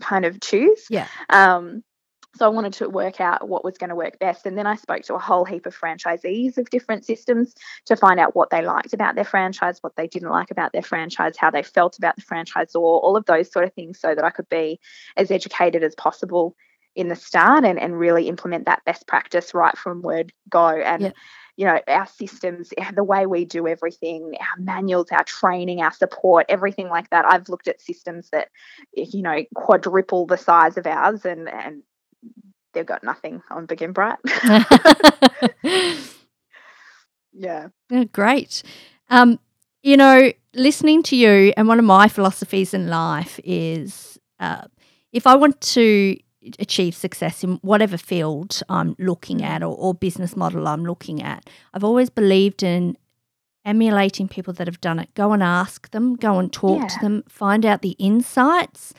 kind 0.00 0.24
of 0.24 0.40
choose. 0.40 0.86
Yeah. 0.90 1.06
Um, 1.30 1.84
so 2.34 2.46
I 2.46 2.48
wanted 2.48 2.72
to 2.74 2.88
work 2.88 3.20
out 3.20 3.48
what 3.48 3.64
was 3.64 3.76
going 3.76 3.90
to 3.90 3.96
work 3.96 4.18
best. 4.18 4.46
And 4.46 4.56
then 4.56 4.66
I 4.66 4.76
spoke 4.76 5.02
to 5.02 5.14
a 5.14 5.18
whole 5.18 5.44
heap 5.44 5.66
of 5.66 5.76
franchisees 5.76 6.56
of 6.56 6.70
different 6.70 7.04
systems 7.04 7.54
to 7.86 7.96
find 7.96 8.18
out 8.18 8.34
what 8.34 8.50
they 8.50 8.62
liked 8.62 8.94
about 8.94 9.14
their 9.14 9.24
franchise, 9.24 9.78
what 9.82 9.96
they 9.96 10.06
didn't 10.06 10.30
like 10.30 10.50
about 10.50 10.72
their 10.72 10.82
franchise, 10.82 11.36
how 11.36 11.50
they 11.50 11.62
felt 11.62 11.98
about 11.98 12.16
the 12.16 12.22
franchisor, 12.22 12.76
all 12.76 13.16
of 13.16 13.26
those 13.26 13.52
sort 13.52 13.64
of 13.64 13.74
things, 13.74 14.00
so 14.00 14.14
that 14.14 14.24
I 14.24 14.30
could 14.30 14.48
be 14.48 14.80
as 15.16 15.30
educated 15.30 15.82
as 15.84 15.94
possible 15.94 16.56
in 16.94 17.08
the 17.08 17.16
start 17.16 17.64
and, 17.64 17.78
and 17.78 17.98
really 17.98 18.28
implement 18.28 18.66
that 18.66 18.84
best 18.84 19.06
practice 19.06 19.54
right 19.54 19.76
from 19.76 20.02
word 20.02 20.32
go. 20.50 20.68
And 20.68 21.02
yeah 21.02 21.12
you 21.56 21.66
know, 21.66 21.78
our 21.86 22.06
systems, 22.06 22.72
eh, 22.78 22.90
the 22.92 23.04
way 23.04 23.26
we 23.26 23.44
do 23.44 23.68
everything, 23.68 24.34
our 24.40 24.58
manuals, 24.58 25.10
our 25.12 25.24
training, 25.24 25.82
our 25.82 25.92
support, 25.92 26.46
everything 26.48 26.88
like 26.88 27.10
that. 27.10 27.26
I've 27.26 27.48
looked 27.48 27.68
at 27.68 27.80
systems 27.80 28.30
that, 28.30 28.48
eh, 28.96 29.04
you 29.10 29.22
know, 29.22 29.44
quadruple 29.54 30.26
the 30.26 30.38
size 30.38 30.78
of 30.78 30.86
ours 30.86 31.24
and, 31.24 31.48
and 31.48 31.82
they've 32.72 32.86
got 32.86 33.04
nothing 33.04 33.42
on 33.50 33.66
Begin 33.66 33.92
Bright. 33.92 34.18
yeah. 37.32 37.68
great. 38.12 38.62
Um, 39.10 39.38
you 39.82 39.96
know, 39.96 40.32
listening 40.54 41.02
to 41.04 41.16
you, 41.16 41.52
and 41.56 41.68
one 41.68 41.78
of 41.78 41.84
my 41.84 42.08
philosophies 42.08 42.72
in 42.72 42.88
life 42.88 43.40
is 43.44 44.18
uh, 44.38 44.66
if 45.12 45.26
I 45.26 45.34
want 45.34 45.60
to 45.60 46.16
achieve 46.58 46.94
success 46.94 47.44
in 47.44 47.58
whatever 47.62 47.96
field 47.96 48.62
I'm 48.68 48.96
looking 48.98 49.42
at 49.42 49.62
or, 49.62 49.74
or 49.76 49.94
business 49.94 50.36
model 50.36 50.66
I'm 50.66 50.84
looking 50.84 51.22
at, 51.22 51.48
I've 51.74 51.84
always 51.84 52.10
believed 52.10 52.62
in 52.62 52.96
emulating 53.64 54.28
people 54.28 54.52
that 54.54 54.66
have 54.66 54.80
done 54.80 54.98
it. 54.98 55.14
Go 55.14 55.32
and 55.32 55.42
ask 55.42 55.90
them, 55.90 56.16
go 56.16 56.38
and 56.38 56.52
talk 56.52 56.80
yeah. 56.80 56.88
to 56.88 57.00
them, 57.00 57.22
find 57.28 57.64
out 57.64 57.82
the 57.82 57.96
insights 57.98 58.92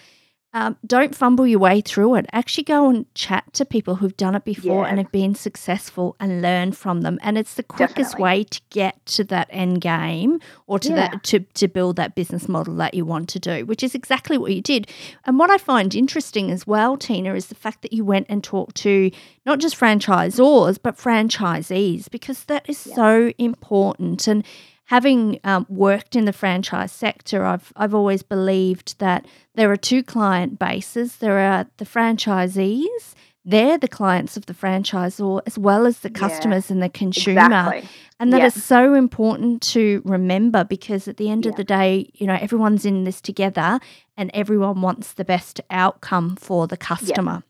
um, 0.55 0.77
don't 0.85 1.15
fumble 1.15 1.47
your 1.47 1.59
way 1.59 1.81
through 1.81 2.15
it. 2.15 2.27
Actually, 2.31 2.65
go 2.65 2.87
and 2.87 3.11
chat 3.15 3.51
to 3.53 3.65
people 3.65 3.95
who've 3.95 4.15
done 4.15 4.35
it 4.35 4.43
before 4.43 4.83
yeah. 4.83 4.89
and 4.89 4.99
have 4.99 5.11
been 5.11 5.33
successful 5.33 6.15
and 6.19 6.43
learn 6.43 6.73
from 6.73 7.01
them. 7.01 7.17
And 7.23 7.39
it's 7.39 7.55
the 7.55 7.63
quickest 7.63 8.11
Definitely. 8.11 8.23
way 8.23 8.43
to 8.43 8.61
get 8.69 9.05
to 9.07 9.23
that 9.25 9.47
end 9.49 9.81
game 9.81 10.39
or 10.67 10.77
to 10.77 10.89
yeah. 10.89 10.95
that 10.95 11.23
to, 11.23 11.39
to 11.39 11.67
build 11.67 11.95
that 11.95 12.13
business 12.13 12.47
model 12.47 12.75
that 12.75 12.93
you 12.93 13.03
want 13.03 13.29
to 13.29 13.39
do, 13.39 13.65
which 13.65 13.81
is 13.81 13.95
exactly 13.95 14.37
what 14.37 14.53
you 14.53 14.61
did. 14.61 14.87
And 15.25 15.39
what 15.39 15.49
I 15.49 15.57
find 15.57 15.95
interesting 15.95 16.51
as 16.51 16.67
well, 16.67 16.97
Tina, 16.97 17.33
is 17.33 17.47
the 17.47 17.55
fact 17.55 17.81
that 17.81 17.91
you 17.91 18.05
went 18.05 18.27
and 18.29 18.43
talked 18.43 18.75
to 18.77 19.09
not 19.47 19.59
just 19.59 19.77
franchisors 19.77 20.77
but 20.81 20.97
franchisees 20.97 22.11
because 22.11 22.43
that 22.43 22.69
is 22.69 22.85
yeah. 22.85 22.95
so 22.95 23.33
important. 23.39 24.27
And 24.27 24.45
having 24.85 25.39
um, 25.43 25.65
worked 25.69 26.15
in 26.15 26.25
the 26.25 26.33
franchise 26.33 26.91
sector, 26.91 27.45
I've 27.45 27.71
I've 27.75 27.93
always 27.93 28.23
believed 28.23 28.99
that 28.99 29.25
there 29.55 29.71
are 29.71 29.77
two 29.77 30.03
client 30.03 30.59
bases. 30.59 31.17
There 31.17 31.39
are 31.39 31.67
the 31.77 31.85
franchisees. 31.85 33.15
They're 33.45 33.77
the 33.77 33.89
clients 33.89 34.37
of 34.37 34.45
the 34.45 34.53
franchisor 34.53 35.41
as 35.45 35.57
well 35.57 35.85
as 35.85 35.99
the 35.99 36.09
customers 36.09 36.69
yeah, 36.69 36.73
and 36.73 36.83
the 36.83 36.89
consumer. 36.89 37.41
Exactly. 37.41 37.89
And 38.19 38.31
that 38.31 38.39
yeah. 38.39 38.45
is 38.45 38.63
so 38.63 38.93
important 38.93 39.61
to 39.73 40.01
remember 40.05 40.63
because 40.63 41.09
at 41.09 41.17
the 41.17 41.29
end 41.29 41.43
yeah. 41.43 41.51
of 41.51 41.57
the 41.57 41.65
day, 41.65 42.09
you 42.13 42.25
know, 42.25 42.37
everyone's 42.39 42.85
in 42.85 43.03
this 43.03 43.19
together 43.19 43.81
and 44.15 44.31
everyone 44.33 44.81
wants 44.81 45.13
the 45.13 45.25
best 45.25 45.59
outcome 45.69 46.37
for 46.37 46.67
the 46.67 46.77
customer. 46.77 47.43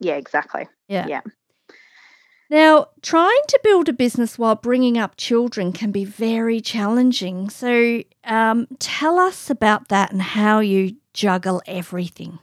Yeah, 0.00 0.14
exactly. 0.14 0.66
Yeah. 0.88 1.06
Yeah. 1.06 1.20
Now, 2.50 2.88
trying 3.02 3.40
to 3.48 3.60
build 3.62 3.88
a 3.88 3.92
business 3.92 4.38
while 4.38 4.54
bringing 4.54 4.98
up 4.98 5.16
children 5.16 5.72
can 5.72 5.90
be 5.90 6.04
very 6.04 6.60
challenging. 6.60 7.48
So, 7.48 8.02
um, 8.24 8.66
tell 8.78 9.18
us 9.18 9.48
about 9.50 9.88
that 9.88 10.12
and 10.12 10.20
how 10.20 10.60
you 10.60 10.96
juggle 11.14 11.62
everything. 11.66 12.38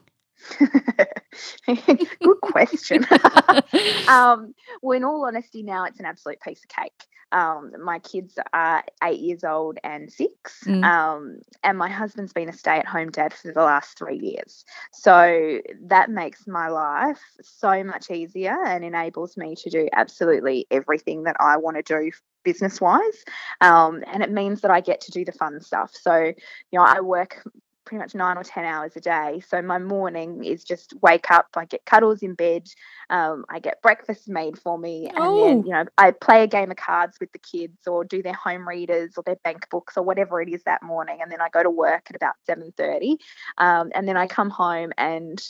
Good 1.68 2.42
question. 2.42 3.06
um, 4.08 4.54
well, 4.82 4.92
in 4.98 5.04
all 5.04 5.26
honesty, 5.26 5.64
now 5.64 5.86
it's 5.86 6.00
an 6.00 6.06
absolute 6.06 6.40
piece 6.42 6.64
of 6.64 6.70
cake. 6.70 7.04
Um, 7.32 7.72
my 7.84 8.00
kids 8.00 8.38
are 8.54 8.84
eight 9.04 9.20
years 9.20 9.44
old 9.44 9.78
and 9.84 10.12
six, 10.12 10.64
mm. 10.66 10.84
um, 10.84 11.38
and 11.64 11.78
my 11.78 11.90
husband's 11.90 12.34
been 12.34 12.50
a 12.50 12.54
stay 12.54 12.78
at 12.78 12.88
home 12.88 13.10
dad 13.10 13.34
for 13.34 13.52
the 13.52 13.62
last 13.62 13.98
three 13.98 14.20
years. 14.20 14.66
So 14.92 15.60
that 15.84 16.10
makes 16.10 16.48
my 16.48 16.70
life 16.70 17.22
so 17.42 17.84
much 17.84 18.12
easier 18.12 18.58
and 18.66 18.84
enables 18.84 19.38
me 19.38 19.56
to 19.56 19.70
do 19.70 19.88
absolutely 19.94 20.68
everything 20.72 21.24
that 21.24 21.38
I 21.40 21.58
want 21.58 21.78
to 21.78 21.84
do 21.84 22.12
business 22.44 22.82
wise. 22.82 23.24
Um, 23.62 24.04
and 24.08 24.24
it 24.24 24.32
means 24.32 24.62
that 24.62 24.72
I 24.72 24.82
get 24.82 25.02
to 25.02 25.12
do 25.12 25.26
the 25.26 25.32
fun 25.32 25.60
stuff. 25.62 25.92
So, 25.94 26.16
you 26.16 26.34
know, 26.80 26.84
I 26.84 27.02
work 27.02 27.44
pretty 27.86 28.00
much 28.00 28.16
nine 28.16 28.38
or 28.38 28.44
10 28.44 28.64
hours 28.64 28.96
a 28.96 29.02
day. 29.02 29.42
So 29.48 29.62
my 29.62 29.78
morning 29.78 30.44
is 30.44 30.64
just 30.64 30.94
wake 31.02 31.32
up, 31.32 31.48
I 31.56 31.66
get 31.66 31.86
cuddles 31.86 32.22
in 32.22 32.36
bed, 32.36 32.68
um, 33.10 33.46
I 33.50 33.60
get 33.60 33.82
breakfast 33.82 34.30
made 34.30 34.58
for 34.58 34.78
me, 34.78 35.08
and 35.08 35.18
oh. 35.18 35.46
then, 35.46 35.64
you 35.64 35.72
know, 35.72 35.86
I 35.98 36.12
play 36.12 36.44
a 36.44 36.48
game 36.48 36.72
of 36.72 36.78
cards 36.78 37.18
with 37.20 37.32
the 37.32 37.40
kids 37.40 37.88
or 37.88 38.04
do 38.04 38.22
their 38.22 38.34
home 38.34 38.68
readers 38.68 39.14
or 39.18 39.24
their 39.24 39.38
bank 39.44 39.68
books 39.70 39.98
or 39.98 40.04
whatever 40.04 40.42
it 40.42 40.50
is 40.50 40.64
that 40.64 40.84
morning. 40.84 41.20
And 41.22 41.32
then 41.32 41.42
I 41.42 41.50
go 41.50 41.64
to 41.64 41.70
work 41.70 42.08
at 42.10 42.16
about 42.16 42.36
7.30. 42.50 43.18
Um, 43.58 43.92
and 43.94 44.08
then 44.08 44.18
I 44.18 44.28
come 44.28 44.50
home 44.50 44.92
and 44.98 45.42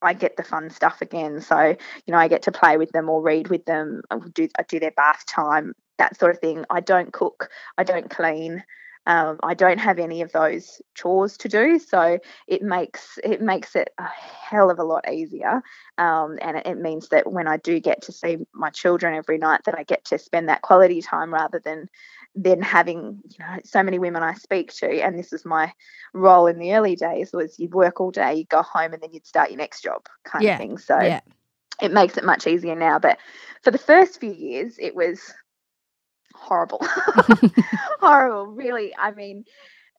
I 0.00 0.14
get 0.14 0.36
the 0.36 0.44
fun 0.44 0.70
stuff 0.70 1.02
again. 1.02 1.40
So, 1.40 1.76
you 2.06 2.12
know, 2.12 2.18
I 2.18 2.28
get 2.28 2.42
to 2.42 2.52
play 2.52 2.76
with 2.76 2.90
them 2.92 3.08
or 3.08 3.20
read 3.20 3.48
with 3.48 3.64
them, 3.64 4.02
I 4.10 4.18
do, 4.32 4.48
I 4.58 4.62
do 4.62 4.78
their 4.78 4.92
bath 4.92 5.24
time, 5.26 5.74
that 5.98 6.18
sort 6.18 6.34
of 6.34 6.40
thing. 6.40 6.64
I 6.70 6.80
don't 6.80 7.12
cook, 7.12 7.50
I 7.76 7.84
don't 7.84 8.08
clean. 8.08 8.62
Um, 9.08 9.38
I 9.42 9.54
don't 9.54 9.78
have 9.78 9.98
any 9.98 10.20
of 10.20 10.32
those 10.32 10.82
chores 10.94 11.38
to 11.38 11.48
do, 11.48 11.78
so 11.78 12.18
it 12.46 12.60
makes 12.60 13.18
it 13.24 13.40
makes 13.40 13.74
it 13.74 13.88
a 13.96 14.04
hell 14.04 14.70
of 14.70 14.78
a 14.78 14.84
lot 14.84 15.10
easier. 15.10 15.62
Um, 15.96 16.38
and 16.42 16.58
it, 16.58 16.66
it, 16.66 16.76
means 16.76 17.08
that 17.08 17.32
when 17.32 17.48
I 17.48 17.56
do 17.56 17.80
get 17.80 18.02
to 18.02 18.12
see 18.12 18.36
my 18.52 18.68
children 18.68 19.14
every 19.14 19.38
night, 19.38 19.62
that 19.64 19.78
I 19.78 19.84
get 19.84 20.04
to 20.06 20.18
spend 20.18 20.50
that 20.50 20.60
quality 20.60 21.00
time 21.00 21.32
rather 21.32 21.58
than 21.58 21.88
then 22.34 22.60
having 22.60 23.22
you 23.30 23.38
know 23.38 23.56
so 23.64 23.82
many 23.82 23.98
women 23.98 24.22
I 24.22 24.34
speak 24.34 24.74
to, 24.74 25.00
and 25.00 25.18
this 25.18 25.32
is 25.32 25.42
my 25.46 25.72
role 26.12 26.46
in 26.46 26.58
the 26.58 26.74
early 26.74 26.94
days 26.94 27.30
was 27.32 27.58
you'd 27.58 27.72
work 27.72 28.02
all 28.02 28.10
day, 28.10 28.34
you'd 28.34 28.50
go 28.50 28.60
home, 28.60 28.92
and 28.92 29.02
then 29.02 29.14
you'd 29.14 29.26
start 29.26 29.48
your 29.48 29.58
next 29.58 29.82
job 29.82 30.04
kind 30.24 30.44
yeah. 30.44 30.52
of 30.52 30.58
thing. 30.58 30.76
So. 30.76 31.00
Yeah 31.00 31.20
it 31.80 31.92
makes 31.92 32.16
it 32.16 32.24
much 32.24 32.48
easier 32.48 32.74
now. 32.74 32.98
But 32.98 33.18
for 33.62 33.70
the 33.70 33.78
first 33.78 34.18
few 34.18 34.32
years, 34.32 34.74
it 34.80 34.96
was 34.96 35.32
horrible. 36.40 36.80
horrible, 38.00 38.46
really. 38.46 38.94
I 38.96 39.12
mean, 39.12 39.44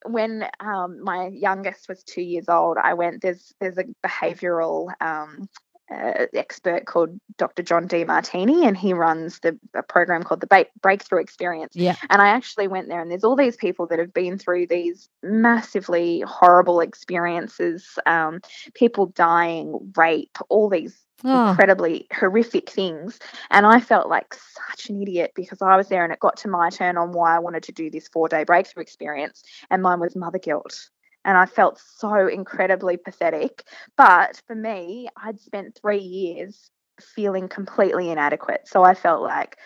when 0.04 0.46
um, 0.60 1.02
my 1.02 1.28
youngest 1.28 1.88
was 1.88 2.02
two 2.02 2.22
years 2.22 2.48
old, 2.48 2.78
I 2.82 2.94
went. 2.94 3.22
There's 3.22 3.52
there's 3.60 3.78
a 3.78 3.84
behavioural 4.04 4.90
um, 5.00 5.48
uh, 5.92 6.26
expert 6.34 6.86
called 6.86 7.20
Dr. 7.36 7.62
John 7.62 7.88
Demartini, 7.88 8.66
and 8.66 8.76
he 8.76 8.92
runs 8.92 9.40
the 9.40 9.58
a 9.74 9.82
program 9.82 10.22
called 10.22 10.40
the 10.40 10.46
ba- 10.46 10.66
Breakthrough 10.80 11.20
Experience. 11.20 11.74
Yeah. 11.74 11.96
And 12.08 12.22
I 12.22 12.28
actually 12.28 12.68
went 12.68 12.88
there, 12.88 13.00
and 13.00 13.10
there's 13.10 13.24
all 13.24 13.36
these 13.36 13.56
people 13.56 13.86
that 13.88 13.98
have 13.98 14.14
been 14.14 14.38
through 14.38 14.68
these 14.68 15.08
massively 15.22 16.20
horrible 16.20 16.80
experiences, 16.80 17.98
um, 18.06 18.40
people 18.74 19.06
dying, 19.06 19.92
rape, 19.96 20.38
all 20.48 20.68
these 20.68 20.96
oh. 21.24 21.50
incredibly 21.50 22.06
horrific 22.12 22.70
things. 22.70 23.18
And 23.50 23.66
I 23.66 23.80
felt 23.80 24.08
like 24.08 24.34
such 24.34 24.88
an 24.88 25.00
idiot 25.00 25.32
because 25.34 25.62
I 25.62 25.76
was 25.76 25.88
there, 25.88 26.04
and 26.04 26.12
it 26.12 26.20
got 26.20 26.36
to 26.38 26.48
my 26.48 26.70
turn 26.70 26.96
on 26.96 27.12
why 27.12 27.36
I 27.36 27.40
wanted 27.40 27.64
to 27.64 27.72
do 27.72 27.90
this 27.90 28.08
four 28.08 28.28
day 28.28 28.44
breakthrough 28.44 28.82
experience, 28.82 29.42
and 29.70 29.82
mine 29.82 30.00
was 30.00 30.16
mother 30.16 30.38
guilt 30.38 30.90
and 31.24 31.36
I 31.36 31.46
felt 31.46 31.78
so 31.98 32.26
incredibly 32.26 32.96
pathetic. 32.96 33.64
But 33.96 34.40
for 34.46 34.54
me, 34.54 35.08
I'd 35.16 35.38
spent 35.38 35.78
three 35.80 35.98
years 35.98 36.70
feeling 37.00 37.48
completely 37.48 38.10
inadequate. 38.10 38.66
So 38.66 38.82
I 38.84 38.94
felt 38.94 39.22
like 39.22 39.56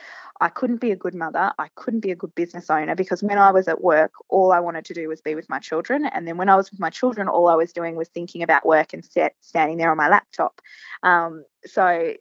I 0.41 0.49
couldn't 0.49 0.81
be 0.81 0.91
a 0.91 0.97
good 0.97 1.15
mother. 1.15 1.53
I 1.59 1.69
couldn't 1.77 2.01
be 2.01 2.11
a 2.11 2.17
good 2.17 2.35
business 2.35 2.69
owner 2.69 2.95
because 2.95 3.23
when 3.23 3.39
I 3.39 3.53
was 3.53 3.69
at 3.69 3.83
work, 3.83 4.13
all 4.29 4.53
I 4.53 4.61
wanted 4.61 4.85
to 4.87 4.95
do 4.95 5.09
was 5.09 5.21
be 5.21 5.35
with 5.35 5.49
my 5.49 5.61
children. 5.61 6.07
And 6.07 6.27
then 6.27 6.37
when 6.37 6.49
I 6.49 6.57
was 6.57 6.71
with 6.71 6.81
my 6.81 6.91
children, 6.91 7.29
all 7.29 7.49
I 7.49 7.55
was 7.55 7.73
doing 7.73 7.95
was 7.95 8.09
thinking 8.09 8.43
about 8.43 8.67
work 8.67 8.93
and 8.93 9.05
set, 9.05 9.37
standing 9.41 9.77
there 9.77 9.91
on 9.91 9.97
my 9.97 10.09
laptop. 10.09 10.61
Um, 11.03 11.45
so 11.65 12.15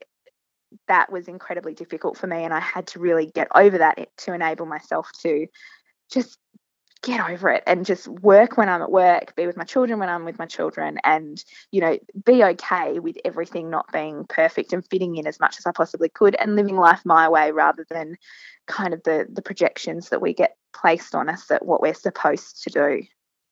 that 0.88 1.10
was 1.10 1.28
incredibly 1.28 1.74
difficult 1.74 2.16
for 2.16 2.26
me. 2.26 2.44
And 2.44 2.54
I 2.54 2.60
had 2.60 2.86
to 2.88 3.00
really 3.00 3.26
get 3.26 3.48
over 3.54 3.78
that 3.78 3.98
to 4.18 4.32
enable 4.32 4.66
myself 4.66 5.10
to 5.22 5.46
just 6.10 6.38
get 7.04 7.30
over 7.30 7.50
it 7.50 7.62
and 7.66 7.84
just 7.84 8.08
work 8.08 8.56
when 8.56 8.68
I'm 8.68 8.82
at 8.82 8.90
work, 8.90 9.36
be 9.36 9.46
with 9.46 9.56
my 9.56 9.64
children 9.64 9.98
when 9.98 10.08
I'm 10.08 10.24
with 10.24 10.38
my 10.38 10.46
children, 10.46 10.98
and 11.04 11.42
you 11.70 11.80
know, 11.80 11.98
be 12.24 12.42
okay 12.42 12.98
with 12.98 13.16
everything 13.24 13.70
not 13.70 13.92
being 13.92 14.24
perfect 14.28 14.72
and 14.72 14.84
fitting 14.86 15.16
in 15.16 15.26
as 15.26 15.38
much 15.38 15.58
as 15.58 15.66
I 15.66 15.72
possibly 15.72 16.08
could 16.08 16.34
and 16.36 16.56
living 16.56 16.76
life 16.76 17.02
my 17.04 17.28
way 17.28 17.52
rather 17.52 17.86
than 17.90 18.16
kind 18.66 18.94
of 18.94 19.02
the 19.04 19.26
the 19.30 19.42
projections 19.42 20.08
that 20.08 20.22
we 20.22 20.32
get 20.32 20.56
placed 20.72 21.14
on 21.14 21.28
us 21.28 21.46
that 21.46 21.64
what 21.64 21.80
we're 21.80 21.94
supposed 21.94 22.62
to 22.64 22.70
do. 22.70 23.02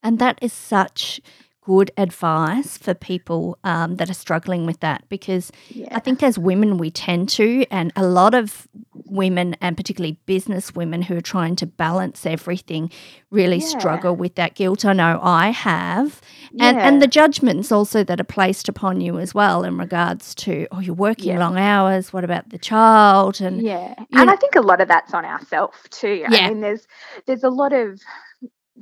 And 0.02 0.18
that 0.18 0.38
is 0.42 0.52
such 0.52 1.20
good 1.60 1.92
advice 1.96 2.76
for 2.76 2.92
people 2.92 3.56
um, 3.62 3.96
that 3.96 4.10
are 4.10 4.14
struggling 4.14 4.66
with 4.66 4.80
that 4.80 5.04
because 5.08 5.52
Yeah. 5.68 5.88
I 5.92 6.00
think 6.00 6.22
as 6.22 6.38
women 6.38 6.76
we 6.76 6.90
tend 6.90 7.28
to, 7.30 7.64
and 7.70 7.92
a 7.94 8.04
lot 8.04 8.34
of 8.34 8.66
women 9.12 9.54
and 9.60 9.76
particularly 9.76 10.16
business 10.26 10.74
women 10.74 11.02
who 11.02 11.16
are 11.16 11.20
trying 11.20 11.54
to 11.56 11.66
balance 11.66 12.24
everything 12.26 12.90
really 13.30 13.58
Yeah. 13.58 13.66
struggle 13.78 14.16
with 14.16 14.34
that 14.36 14.54
guilt. 14.54 14.84
I 14.84 14.92
know 14.94 15.20
I 15.22 15.50
have. 15.50 16.20
And 16.60 16.78
and 16.78 17.00
the 17.02 17.06
judgments 17.06 17.70
also 17.72 18.02
that 18.04 18.20
are 18.20 18.24
placed 18.24 18.68
upon 18.68 19.00
you 19.00 19.18
as 19.18 19.34
well 19.34 19.64
in 19.64 19.78
regards 19.78 20.34
to, 20.36 20.66
oh, 20.72 20.80
you're 20.80 20.94
working 20.94 21.28
Yeah. 21.34 21.38
long 21.38 21.56
hours, 21.58 22.12
what 22.12 22.24
about 22.24 22.50
the 22.50 22.58
child? 22.58 23.40
And 23.40 23.62
yeah 23.62 23.94
and 23.98 24.26
know- 24.26 24.32
i 24.32 24.36
think 24.36 24.54
a 24.56 24.60
lot 24.60 24.80
of 24.80 24.88
that's 24.88 25.14
on 25.14 25.24
ourselves 25.24 25.76
too 25.90 26.14
Yeah. 26.28 26.28
i 26.46 26.48
mean 26.48 26.60
there's 26.60 26.86
there's 27.26 27.44
a 27.44 27.50
lot 27.50 27.72
of 27.72 28.00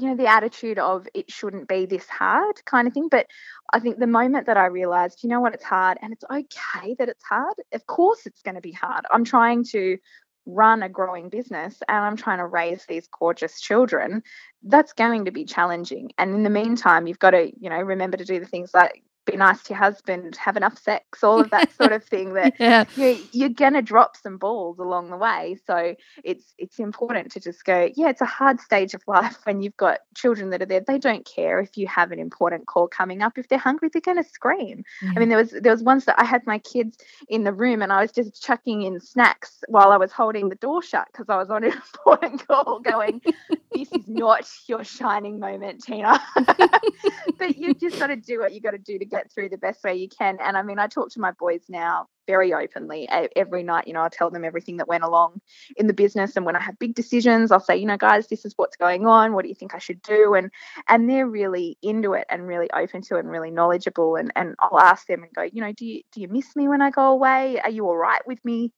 you 0.01 0.09
know 0.09 0.17
the 0.17 0.27
attitude 0.27 0.79
of 0.79 1.07
it 1.15 1.31
shouldn't 1.31 1.69
be 1.69 1.87
this 1.87 2.09
hard 2.09 2.65
kind 2.65 2.89
of 2.89 2.95
thing 2.95 3.09
but 3.09 3.27
i 3.73 3.79
think 3.79 3.99
the 3.99 4.07
moment 4.07 4.47
that 4.47 4.57
i 4.57 4.67
realized 4.67 5.23
you 5.23 5.29
know 5.29 5.41
what? 5.41 5.55
It's 5.55 5.65
hard 5.65 5.99
and 6.03 6.13
it's 6.13 6.25
okay 6.31 6.95
that 6.99 7.09
it's 7.09 7.25
hard 7.25 7.55
of 7.73 7.87
course 7.87 8.27
it's 8.27 8.43
going 8.43 8.55
to 8.55 8.61
be 8.61 8.73
hard. 8.73 9.05
I'm 9.11 9.25
trying 9.25 9.65
to 9.73 9.99
run 10.47 10.83
a 10.83 10.89
growing 10.89 11.29
business 11.29 11.81
and 11.89 11.99
i'm 11.99 12.17
trying 12.17 12.39
to 12.39 12.47
raise 12.47 12.85
these 12.87 13.09
gorgeous 13.19 13.61
children. 13.61 14.23
That's 14.63 14.93
going 14.93 15.27
to 15.27 15.31
be 15.31 15.45
challenging 15.45 16.11
and 16.19 16.35
in 16.35 16.43
the 16.43 16.51
meantime 16.51 17.07
you've 17.07 17.19
got 17.19 17.31
to 17.31 17.53
you 17.61 17.71
know 17.71 17.81
remember 17.81 18.17
to 18.17 18.25
do 18.25 18.41
the 18.41 18.47
things 18.47 18.71
like 18.75 19.03
be 19.31 19.37
nice 19.37 19.63
to 19.63 19.75
your 19.75 19.79
husband 19.79 20.37
have 20.37 20.57
enough 20.57 20.79
sex 20.79 21.23
all 21.23 21.41
of 21.41 21.51
that 21.51 21.73
sort 21.77 21.93
of 21.93 22.05
thing 22.05 22.35
that 22.35 22.55
yeah. 22.61 22.85
you're, 22.97 23.17
you're 23.33 23.49
gonna 23.49 23.83
drop 23.83 24.17
some 24.17 24.37
balls 24.37 24.79
along 24.79 25.11
the 25.11 25.17
way. 25.17 25.57
So 25.67 25.95
it's 26.25 26.55
it's 26.59 26.79
important 26.79 27.33
to 27.33 27.41
just 27.41 27.65
go 27.65 27.91
yeah 27.97 28.09
it's 28.09 28.21
a 28.21 28.27
hard 28.27 28.61
stage 28.61 28.95
of 28.95 29.03
life 29.07 29.39
when 29.45 29.63
you've 29.63 29.77
got 29.77 30.01
children 30.15 30.51
that 30.51 30.63
are 30.63 30.67
there. 30.67 30.81
They 30.81 30.99
don't 30.99 31.25
care 31.25 31.61
if 31.61 31.77
you 31.77 31.87
have 31.87 32.13
an 32.13 32.19
important 32.19 32.67
call 32.67 32.89
coming 32.89 33.23
up. 33.23 33.39
If 33.39 33.49
they're 33.49 33.59
hungry 33.59 33.91
they're 33.93 34.01
going 34.01 34.23
to 34.23 34.29
scream. 34.29 34.85
I 35.03 35.07
mm. 35.07 35.19
mean 35.19 35.29
there 35.29 35.39
was 35.39 35.51
there 35.51 35.73
was 35.73 35.83
once 35.83 36.05
that 36.05 36.19
i 36.19 36.25
had 36.25 36.47
my 36.47 36.59
kids 36.59 36.99
in 37.29 37.45
the 37.45 37.53
room 37.53 37.83
and 37.83 37.93
i 37.93 38.01
was 38.01 38.13
just 38.13 38.43
chucking 38.43 38.83
in 38.83 39.01
snacks 39.01 39.63
while 39.69 39.93
i 39.93 39.97
was 39.97 40.13
holding 40.13 40.49
the 40.49 40.55
door 40.57 40.83
shut 40.83 41.09
because 41.13 41.27
i 41.29 41.37
was 41.37 41.51
on 41.51 41.65
an 41.65 41.73
important 41.95 42.47
call 42.47 42.81
going 42.81 43.21
this 43.73 43.93
is 43.93 44.09
not 44.09 44.49
your 44.67 44.85
shining 44.85 45.39
moment 45.39 45.83
tina. 45.83 46.21
But 47.39 47.57
you've 47.57 47.81
just 47.81 47.99
got 47.99 48.09
to 48.09 48.17
do 48.17 48.41
what 48.41 48.53
you 48.53 48.61
got 48.61 48.73
to 48.73 48.79
do 48.79 48.99
to 48.99 49.05
get 49.05 49.20
through 49.33 49.49
the 49.49 49.59
best 49.59 49.83
way 49.83 49.95
you 49.97 50.09
can. 50.09 50.39
And 50.41 50.57
I 50.57 50.63
mean, 50.63 50.79
I 50.79 50.87
talk 50.87 51.11
to 51.11 51.21
my 51.21 51.33
boys 51.33 51.63
now 51.69 52.07
very 52.27 52.55
openly 52.55 53.09
every 53.35 53.65
night. 53.65 53.89
You 53.89 53.95
know, 53.95 54.03
I 54.03 54.09
tell 54.09 54.31
them 54.31 54.45
everything 54.45 54.77
that 54.77 54.87
went 54.87 55.03
along 55.03 55.41
in 55.77 55.89
the 55.89 55.93
business, 55.93 56.37
and 56.37 56.47
when 56.47 56.57
I 56.57 56.61
have 56.61 56.79
big 56.79 56.95
decisions, 56.95 57.51
I'll 57.51 57.59
say, 57.61 57.77
you 57.77 57.87
know, 57.87 57.97
guys, 57.97 58.29
this 58.29 58.45
is 58.45 58.55
what's 58.57 58.77
going 58.77 59.07
on. 59.07 59.33
What 59.33 59.43
do 59.43 59.49
you 59.49 59.55
think 59.55 59.75
I 59.75 59.79
should 59.79 60.01
do? 60.03 60.35
And 60.35 60.51
and 60.89 61.11
they're 61.11 61.27
really 61.27 61.77
into 61.83 62.13
it 62.13 62.27
and 62.31 62.47
really 62.47 62.71
open 62.73 63.03
to 63.03 63.17
it 63.17 63.21
and 63.21 63.31
really 63.31 63.51
knowledgeable. 63.51 64.17
And 64.17 64.33
and 64.37 64.55
I'll 64.61 64.79
ask 64.79 65.07
them 65.07 65.23
and 65.25 65.33
go, 65.35 65.43
you 65.43 65.61
know, 65.61 65.73
do 65.73 65.85
you 65.85 66.03
do 66.13 66.21
you 66.21 66.29
miss 66.29 66.55
me 66.55 66.69
when 66.69 66.83
I 66.83 66.91
go 66.91 67.09
away? 67.09 67.61
Are 67.61 67.71
you 67.71 67.87
all 67.87 67.97
right 67.97 68.25
with 68.27 68.45
me? 68.45 68.73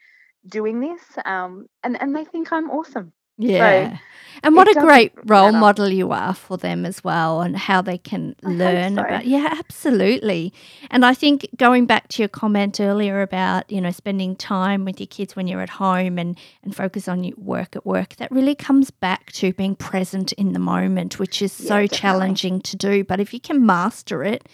doing 0.48 0.80
this 0.80 1.00
um 1.24 1.66
and 1.84 2.00
and 2.02 2.16
they 2.16 2.24
think 2.24 2.52
i'm 2.52 2.68
awesome 2.68 3.12
Yeah. 3.48 3.98
and 4.42 4.56
what 4.56 4.68
a 4.68 4.74
great 4.76 5.12
role 5.26 5.52
matter. 5.52 5.58
model 5.58 5.88
you 5.88 6.12
are 6.12 6.34
for 6.34 6.56
them 6.58 6.86
as 6.86 7.04
well 7.04 7.42
and 7.42 7.56
how 7.56 7.82
they 7.82 7.98
can 7.98 8.36
oh, 8.46 8.58
I 8.64 8.76
learn 8.76 8.94
so. 8.94 9.02
about 9.02 9.26
Yeah, 9.26 9.54
absolutely. 9.58 10.52
And 10.90 11.04
I 11.04 11.14
think 11.14 11.46
going 11.56 11.86
back 11.86 12.08
to 12.10 12.22
your 12.22 12.28
comment 12.30 12.80
earlier 12.80 13.22
about, 13.22 13.70
you 13.70 13.80
know, 13.80 13.90
spending 13.92 14.36
time 14.36 14.84
with 14.84 15.00
your 15.00 15.08
kids 15.08 15.36
when 15.36 15.48
you're 15.48 15.62
at 15.62 15.70
home 15.70 16.18
and 16.18 16.38
and 16.64 16.76
focus 16.76 17.08
on 17.08 17.24
your 17.24 17.36
work 17.38 17.76
at 17.76 17.86
work, 17.86 18.16
that 18.16 18.30
really 18.32 18.54
comes 18.56 18.90
back 18.90 19.32
to 19.32 19.52
being 19.54 19.76
present 19.76 20.32
in 20.34 20.52
the 20.54 20.60
moment, 20.60 21.18
which 21.18 21.42
is 21.42 21.52
Yeah, 21.58 21.68
so 21.68 21.86
definitely. 21.86 21.88
challenging 21.88 22.60
to 22.62 22.76
do, 22.76 23.04
but 23.04 23.20
if 23.20 23.34
you 23.34 23.40
can 23.40 23.66
master 23.66 24.24
it, 24.24 24.48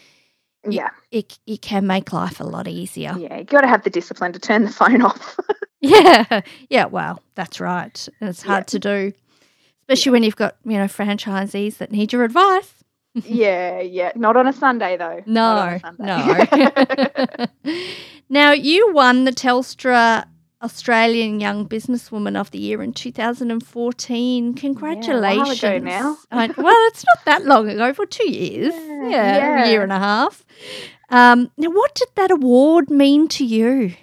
yeah 0.68 0.90
it 1.12 1.38
it 1.46 1.62
can 1.62 1.86
make 1.86 2.12
life 2.12 2.40
a 2.40 2.44
lot 2.44 2.68
easier. 2.68 3.20
yeah 3.20 3.38
you 3.38 3.44
got 3.44 3.62
to 3.62 3.68
have 3.68 3.84
the 3.84 3.90
discipline 3.90 4.32
to 4.32 4.40
turn 4.40 4.64
the 4.64 4.72
phone 4.80 5.02
off 5.02 5.36
Yeah. 5.80 6.40
Yeah. 6.68 6.86
Well, 6.86 7.22
that's 7.34 7.60
right. 7.60 8.08
It's 8.20 8.42
Yeah. 8.44 8.48
hard 8.50 8.66
to 8.68 8.78
do, 8.78 9.12
especially 9.82 10.12
when 10.12 10.22
you've 10.24 10.36
got, 10.36 10.56
you 10.64 10.76
know, 10.78 10.84
franchisees 10.86 11.78
that 11.78 11.92
need 11.92 12.12
your 12.12 12.24
advice. 12.24 12.74
yeah 13.24 13.80
yeah 13.80 14.12
not 14.14 14.36
on 14.36 14.46
a 14.46 14.52
sunday 14.52 14.96
though 14.96 15.22
No, 15.26 15.78
Sunday. 15.82 16.06
no. 16.06 17.46
now, 18.28 18.52
you 18.52 18.92
won 18.92 19.24
the 19.24 19.32
Telstra 19.32 20.26
Australian 20.62 21.40
Young 21.40 21.66
Businesswoman 21.68 22.36
of 22.38 22.50
the 22.50 22.58
Year 22.58 22.82
in 22.82 22.92
2014. 22.92 24.54
Congratulations. 24.54 25.84
now. 25.84 26.16
I- 26.30 26.52
well, 26.56 26.86
it's 26.88 27.04
not 27.06 27.24
that 27.24 27.44
long 27.46 27.68
ago, 27.68 27.92
for 27.94 28.06
two 28.06 28.30
years. 28.30 28.74
Yeah, 28.74 29.08
Yeah, 29.38 29.64
a 29.64 29.70
year 29.70 29.82
and 29.82 29.92
a 29.92 29.98
half. 29.98 30.44
Um, 31.08 31.50
now, 31.56 31.70
what 31.70 31.94
did 31.94 32.08
that 32.16 32.30
award 32.30 32.90
mean 32.90 33.26
to 33.28 33.44
you? 33.44 33.94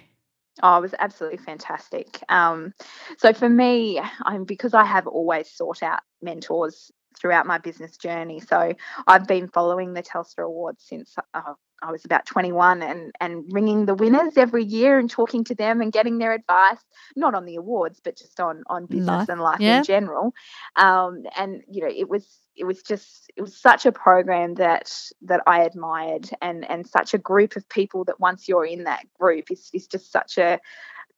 Oh, 0.62 0.78
it 0.78 0.82
was 0.82 0.94
absolutely 0.98 1.38
fantastic. 1.38 2.20
Um, 2.28 2.72
so 3.18 3.32
for 3.32 3.48
me, 3.48 4.00
I'm 4.22 4.44
because 4.44 4.74
I 4.74 4.84
have 4.84 5.06
always 5.06 5.50
sought 5.52 5.82
out 5.82 6.00
mentors 6.22 6.90
throughout 7.18 7.46
my 7.46 7.58
business 7.58 7.96
journey. 7.96 8.40
So 8.40 8.72
I've 9.06 9.26
been 9.26 9.48
following 9.48 9.92
the 9.92 10.02
Telstra 10.02 10.44
Awards 10.46 10.84
since 10.86 11.14
uh, 11.34 11.54
I 11.82 11.92
was 11.92 12.04
about 12.04 12.26
21 12.26 12.82
and 12.82 13.12
and 13.20 13.44
ringing 13.50 13.86
the 13.86 13.94
winners 13.94 14.36
every 14.36 14.64
year 14.64 14.98
and 14.98 15.10
talking 15.10 15.44
to 15.44 15.54
them 15.54 15.80
and 15.80 15.92
getting 15.92 16.18
their 16.18 16.32
advice, 16.32 16.78
not 17.14 17.34
on 17.34 17.44
the 17.44 17.56
awards, 17.56 18.00
but 18.02 18.16
just 18.16 18.40
on 18.40 18.62
on 18.68 18.86
business 18.86 19.06
Life, 19.06 19.28
and 19.28 19.40
life 19.40 19.60
yeah. 19.60 19.78
in 19.78 19.84
general. 19.84 20.34
Um, 20.76 21.24
and 21.36 21.62
you 21.70 21.82
know, 21.82 21.92
it 21.94 22.08
was 22.08 22.26
it 22.56 22.64
was 22.64 22.82
just 22.82 23.30
it 23.36 23.42
was 23.42 23.56
such 23.56 23.86
a 23.86 23.92
program 23.92 24.54
that 24.54 24.92
that 25.22 25.42
I 25.46 25.62
admired 25.62 26.30
and 26.40 26.68
and 26.68 26.86
such 26.86 27.14
a 27.14 27.18
group 27.18 27.56
of 27.56 27.68
people 27.68 28.04
that 28.04 28.20
once 28.20 28.48
you're 28.48 28.66
in 28.66 28.84
that 28.84 29.04
group 29.18 29.50
is 29.50 29.70
is 29.72 29.86
just 29.86 30.10
such 30.10 30.38
a 30.38 30.60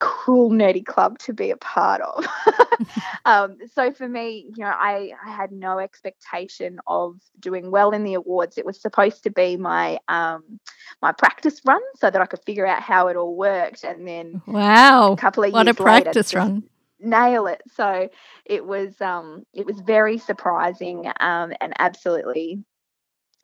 cool 0.01 0.51
nerdy 0.51 0.85
club 0.85 1.19
to 1.21 1.33
be 1.33 1.51
a 1.51 1.57
part 1.57 2.01
of. 2.01 2.27
um, 3.25 3.57
so 3.73 3.93
for 3.93 4.09
me, 4.09 4.47
you 4.57 4.65
know, 4.65 4.71
I, 4.71 5.13
I 5.25 5.31
had 5.31 5.53
no 5.53 5.79
expectation 5.79 6.79
of 6.87 7.21
doing 7.41 7.71
well 7.71 7.91
in 7.91 8.05
the 8.05 8.15
awards. 8.15 8.59
It 8.59 8.67
was 8.67 8.81
supposed 8.81 9.23
to 9.25 9.31
be 9.31 9.57
my 9.57 9.99
um, 10.09 10.61
my 11.03 11.13
practice 11.13 11.61
run 11.65 11.83
so 11.97 12.11
that 12.11 12.21
I 12.21 12.27
could 12.27 12.45
figure 12.45 12.67
out 12.67 12.83
how 12.83 13.09
it 13.09 13.17
all 13.17 13.37
worked, 13.37 13.85
and 13.85 14.07
then 14.07 14.41
Wow. 14.47 15.13
a 15.13 15.17
couple 15.17 15.45
of 15.45 15.53
What 15.53 15.65
years 15.65 15.79
later, 15.81 15.85
practice 15.85 16.15
just 16.15 16.35
run. 16.35 16.65
nail 17.01 17.47
it. 17.47 17.63
So 17.75 18.09
it 18.45 18.65
was 18.65 19.01
um, 19.01 19.45
it 19.55 19.67
was 19.67 19.81
very 19.81 20.19
surprising 20.19 21.07
um, 21.21 21.53
and 21.61 21.73
absolutely 21.79 22.63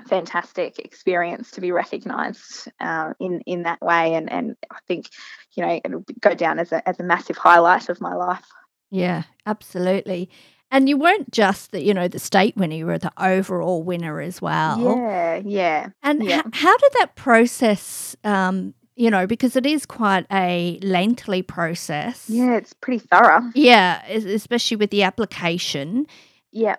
fantastic 0.08 0.78
experience 0.78 1.50
to 1.52 1.60
be 1.60 1.72
recognised 1.72 2.68
uh, 2.80 3.12
in 3.20 3.40
in 3.46 3.62
that 3.62 3.80
way, 3.80 4.14
and 4.14 4.30
and 4.30 4.56
I 4.70 4.78
think 4.86 5.08
you 5.56 5.64
know 5.64 5.80
it'll 5.84 6.04
go 6.20 6.34
down 6.34 6.58
as 6.58 6.72
a 6.72 6.86
as 6.88 7.00
a 7.00 7.04
massive 7.04 7.36
highlight 7.36 7.88
of 7.88 8.00
my 8.00 8.14
life. 8.14 8.46
Yeah, 8.90 9.24
absolutely. 9.46 10.30
And 10.70 10.88
you 10.88 10.96
weren't 10.96 11.30
just 11.30 11.70
the, 11.70 11.82
you 11.82 11.94
know, 11.94 12.08
the 12.08 12.18
state 12.18 12.56
winner, 12.56 12.74
you 12.74 12.86
were 12.86 12.98
the 12.98 13.12
overall 13.16 13.82
winner 13.84 14.20
as 14.20 14.42
well. 14.42 14.96
Yeah, 14.96 15.40
yeah. 15.44 15.88
And 16.02 16.24
yeah. 16.24 16.40
h- 16.40 16.52
how 16.52 16.76
did 16.76 16.92
that 16.98 17.14
process, 17.14 18.16
um, 18.24 18.74
you 18.96 19.10
know, 19.10 19.26
because 19.26 19.54
it 19.54 19.66
is 19.66 19.86
quite 19.86 20.26
a 20.32 20.80
lengthy 20.82 21.42
process. 21.42 22.28
Yeah, 22.28 22.56
it's 22.56 22.72
pretty 22.72 23.04
thorough. 23.06 23.42
Yeah, 23.54 24.04
especially 24.06 24.76
with 24.76 24.90
the 24.90 25.04
application. 25.04 26.06
Yeah. 26.50 26.76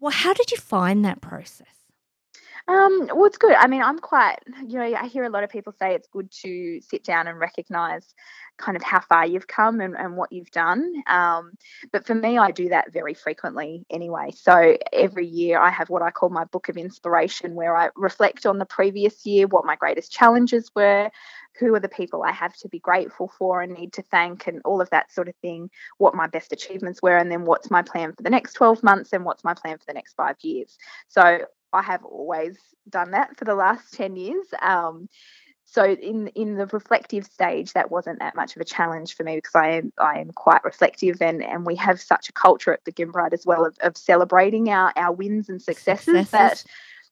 Well, 0.00 0.12
how 0.12 0.32
did 0.32 0.50
you 0.50 0.58
find 0.58 1.04
that 1.04 1.20
process? 1.20 1.68
Um, 2.66 3.10
well, 3.14 3.26
it's 3.26 3.36
good. 3.36 3.52
I 3.52 3.66
mean, 3.66 3.82
I'm 3.82 3.98
quite, 3.98 4.38
you 4.66 4.78
know, 4.78 4.94
I 4.96 5.06
hear 5.06 5.24
a 5.24 5.28
lot 5.28 5.44
of 5.44 5.50
people 5.50 5.74
say 5.78 5.94
it's 5.94 6.08
good 6.08 6.30
to 6.42 6.80
sit 6.80 7.04
down 7.04 7.26
and 7.26 7.38
recognize 7.38 8.14
kind 8.56 8.74
of 8.74 8.82
how 8.82 9.00
far 9.00 9.26
you've 9.26 9.46
come 9.46 9.82
and, 9.82 9.94
and 9.94 10.16
what 10.16 10.32
you've 10.32 10.50
done. 10.50 10.94
Um, 11.06 11.52
but 11.92 12.06
for 12.06 12.14
me, 12.14 12.38
I 12.38 12.52
do 12.52 12.70
that 12.70 12.90
very 12.90 13.12
frequently 13.12 13.84
anyway. 13.90 14.30
So 14.34 14.78
every 14.94 15.26
year 15.26 15.60
I 15.60 15.68
have 15.68 15.90
what 15.90 16.00
I 16.00 16.10
call 16.10 16.30
my 16.30 16.44
book 16.44 16.70
of 16.70 16.78
inspiration, 16.78 17.54
where 17.54 17.76
I 17.76 17.90
reflect 17.96 18.46
on 18.46 18.56
the 18.58 18.64
previous 18.64 19.26
year, 19.26 19.46
what 19.46 19.66
my 19.66 19.76
greatest 19.76 20.10
challenges 20.10 20.70
were, 20.74 21.10
who 21.60 21.74
are 21.74 21.80
the 21.80 21.88
people 21.88 22.22
I 22.22 22.32
have 22.32 22.56
to 22.58 22.68
be 22.68 22.78
grateful 22.78 23.30
for 23.38 23.60
and 23.60 23.74
need 23.74 23.92
to 23.94 24.02
thank, 24.02 24.46
and 24.46 24.62
all 24.64 24.80
of 24.80 24.88
that 24.88 25.12
sort 25.12 25.28
of 25.28 25.36
thing, 25.42 25.68
what 25.98 26.14
my 26.14 26.28
best 26.28 26.50
achievements 26.52 27.02
were, 27.02 27.18
and 27.18 27.30
then 27.30 27.44
what's 27.44 27.70
my 27.70 27.82
plan 27.82 28.14
for 28.14 28.22
the 28.22 28.30
next 28.30 28.54
12 28.54 28.82
months 28.82 29.12
and 29.12 29.24
what's 29.26 29.44
my 29.44 29.52
plan 29.52 29.76
for 29.76 29.84
the 29.86 29.92
next 29.92 30.14
five 30.14 30.36
years. 30.40 30.78
So 31.08 31.44
I 31.74 31.82
have 31.82 32.04
always 32.04 32.56
done 32.88 33.12
that 33.12 33.36
for 33.36 33.44
the 33.44 33.54
last 33.54 33.92
10 33.94 34.16
years. 34.16 34.46
Um, 34.62 35.08
so 35.66 35.84
in 35.84 36.28
in 36.28 36.54
the 36.54 36.66
reflective 36.66 37.24
stage, 37.24 37.72
that 37.72 37.90
wasn't 37.90 38.20
that 38.20 38.36
much 38.36 38.54
of 38.54 38.62
a 38.62 38.64
challenge 38.64 39.16
for 39.16 39.24
me 39.24 39.36
because 39.36 39.54
I 39.54 39.70
am 39.70 39.92
I 39.98 40.20
am 40.20 40.30
quite 40.30 40.62
reflective, 40.62 41.20
and 41.20 41.42
and 41.42 41.66
we 41.66 41.74
have 41.76 42.00
such 42.00 42.28
a 42.28 42.32
culture 42.32 42.72
at 42.72 42.84
the 42.84 43.04
Bright 43.04 43.32
as 43.32 43.44
well 43.44 43.64
of, 43.64 43.76
of 43.80 43.96
celebrating 43.96 44.68
our 44.68 44.92
our 44.94 45.12
wins 45.12 45.48
and 45.48 45.60
successes, 45.60 46.28
successes. 46.28 46.30
that 46.30 46.64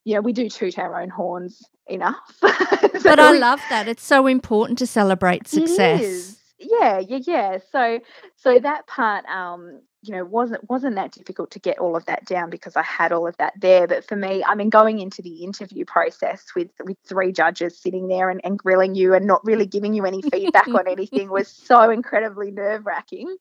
you 0.04 0.14
know, 0.14 0.20
we 0.20 0.32
do 0.32 0.48
toot 0.48 0.78
our 0.78 1.00
own 1.00 1.08
horns 1.08 1.62
enough. 1.86 2.18
so 2.40 3.02
but 3.02 3.18
I 3.18 3.32
love 3.38 3.60
that. 3.70 3.88
It's 3.88 4.04
so 4.04 4.26
important 4.26 4.78
to 4.78 4.86
celebrate 4.86 5.48
success. 5.48 6.36
Yeah, 6.58 7.00
yeah, 7.00 7.18
yeah. 7.26 7.58
So 7.72 8.00
so 8.36 8.58
that 8.58 8.86
part 8.86 9.24
um 9.26 9.80
you 10.02 10.12
know 10.12 10.24
wasn't 10.24 10.68
wasn't 10.68 10.96
that 10.96 11.12
difficult 11.12 11.52
to 11.52 11.60
get 11.60 11.78
all 11.78 11.94
of 11.94 12.04
that 12.06 12.24
down 12.26 12.50
because 12.50 12.74
I 12.76 12.82
had 12.82 13.12
all 13.12 13.28
of 13.28 13.36
that 13.36 13.52
there. 13.60 13.86
But 13.86 14.04
for 14.04 14.16
me, 14.16 14.42
I 14.44 14.56
mean, 14.56 14.68
going 14.68 14.98
into 14.98 15.22
the 15.22 15.44
interview 15.44 15.84
process 15.84 16.44
with 16.56 16.70
with 16.84 16.96
three 17.06 17.30
judges 17.30 17.78
sitting 17.78 18.08
there 18.08 18.28
and, 18.28 18.40
and 18.42 18.58
grilling 18.58 18.96
you 18.96 19.14
and 19.14 19.26
not 19.26 19.44
really 19.44 19.64
giving 19.64 19.94
you 19.94 20.04
any 20.04 20.20
feedback 20.32 20.66
on 20.68 20.88
anything 20.88 21.30
was 21.30 21.48
so 21.48 21.88
incredibly 21.90 22.50
nerve 22.50 22.84
wracking. 22.84 23.36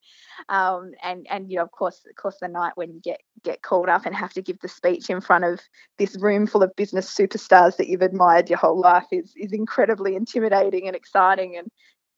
Um, 0.49 0.91
and 1.01 1.25
and 1.29 1.49
you 1.49 1.57
know, 1.57 1.63
of 1.63 1.71
course, 1.71 2.05
of 2.07 2.15
course, 2.15 2.37
the 2.39 2.47
night 2.47 2.73
when 2.75 2.93
you 2.93 3.01
get 3.01 3.21
get 3.43 3.63
called 3.63 3.89
up 3.89 4.05
and 4.05 4.15
have 4.15 4.33
to 4.33 4.41
give 4.43 4.59
the 4.59 4.67
speech 4.67 5.09
in 5.09 5.19
front 5.19 5.43
of 5.43 5.59
this 5.97 6.15
room 6.21 6.45
full 6.45 6.61
of 6.61 6.75
business 6.75 7.11
superstars 7.13 7.77
that 7.77 7.87
you've 7.87 8.03
admired 8.03 8.49
your 8.49 8.59
whole 8.59 8.79
life 8.79 9.07
is 9.11 9.33
is 9.35 9.51
incredibly 9.51 10.15
intimidating 10.15 10.85
and 10.85 10.95
exciting 10.95 11.57
and 11.57 11.71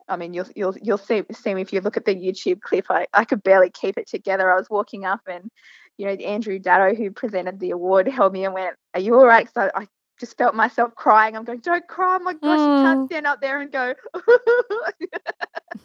I 0.07 0.15
mean, 0.17 0.33
you'll 0.33 0.47
you'll 0.55 0.75
you'll 0.81 0.97
see 0.97 1.23
see 1.31 1.53
me 1.53 1.61
if 1.61 1.73
you 1.73 1.81
look 1.81 1.97
at 1.97 2.05
the 2.05 2.15
YouTube 2.15 2.61
clip. 2.61 2.85
I, 2.89 3.07
I 3.13 3.25
could 3.25 3.43
barely 3.43 3.69
keep 3.69 3.97
it 3.97 4.07
together. 4.07 4.51
I 4.51 4.57
was 4.57 4.69
walking 4.69 5.05
up, 5.05 5.21
and 5.27 5.49
you 5.97 6.05
know, 6.05 6.13
Andrew 6.13 6.59
Daddo, 6.59 6.95
who 6.97 7.11
presented 7.11 7.59
the 7.59 7.71
award, 7.71 8.07
held 8.07 8.33
me 8.33 8.45
and 8.45 8.53
went, 8.53 8.75
"Are 8.93 8.99
you 8.99 9.15
all 9.15 9.25
right?" 9.25 9.47
So 9.53 9.69
I 9.73 9.87
just 10.19 10.37
felt 10.37 10.55
myself 10.55 10.95
crying. 10.95 11.35
I'm 11.35 11.43
going, 11.43 11.59
"Don't 11.59 11.87
cry! 11.87 12.17
Oh 12.19 12.23
my 12.23 12.33
gosh, 12.33 12.59
mm. 12.59 12.77
you 12.77 12.83
can't 12.83 12.99
mm. 13.01 13.05
stand 13.05 13.27
up 13.27 13.41
there 13.41 13.61
and 13.61 13.71
go." 13.71 13.93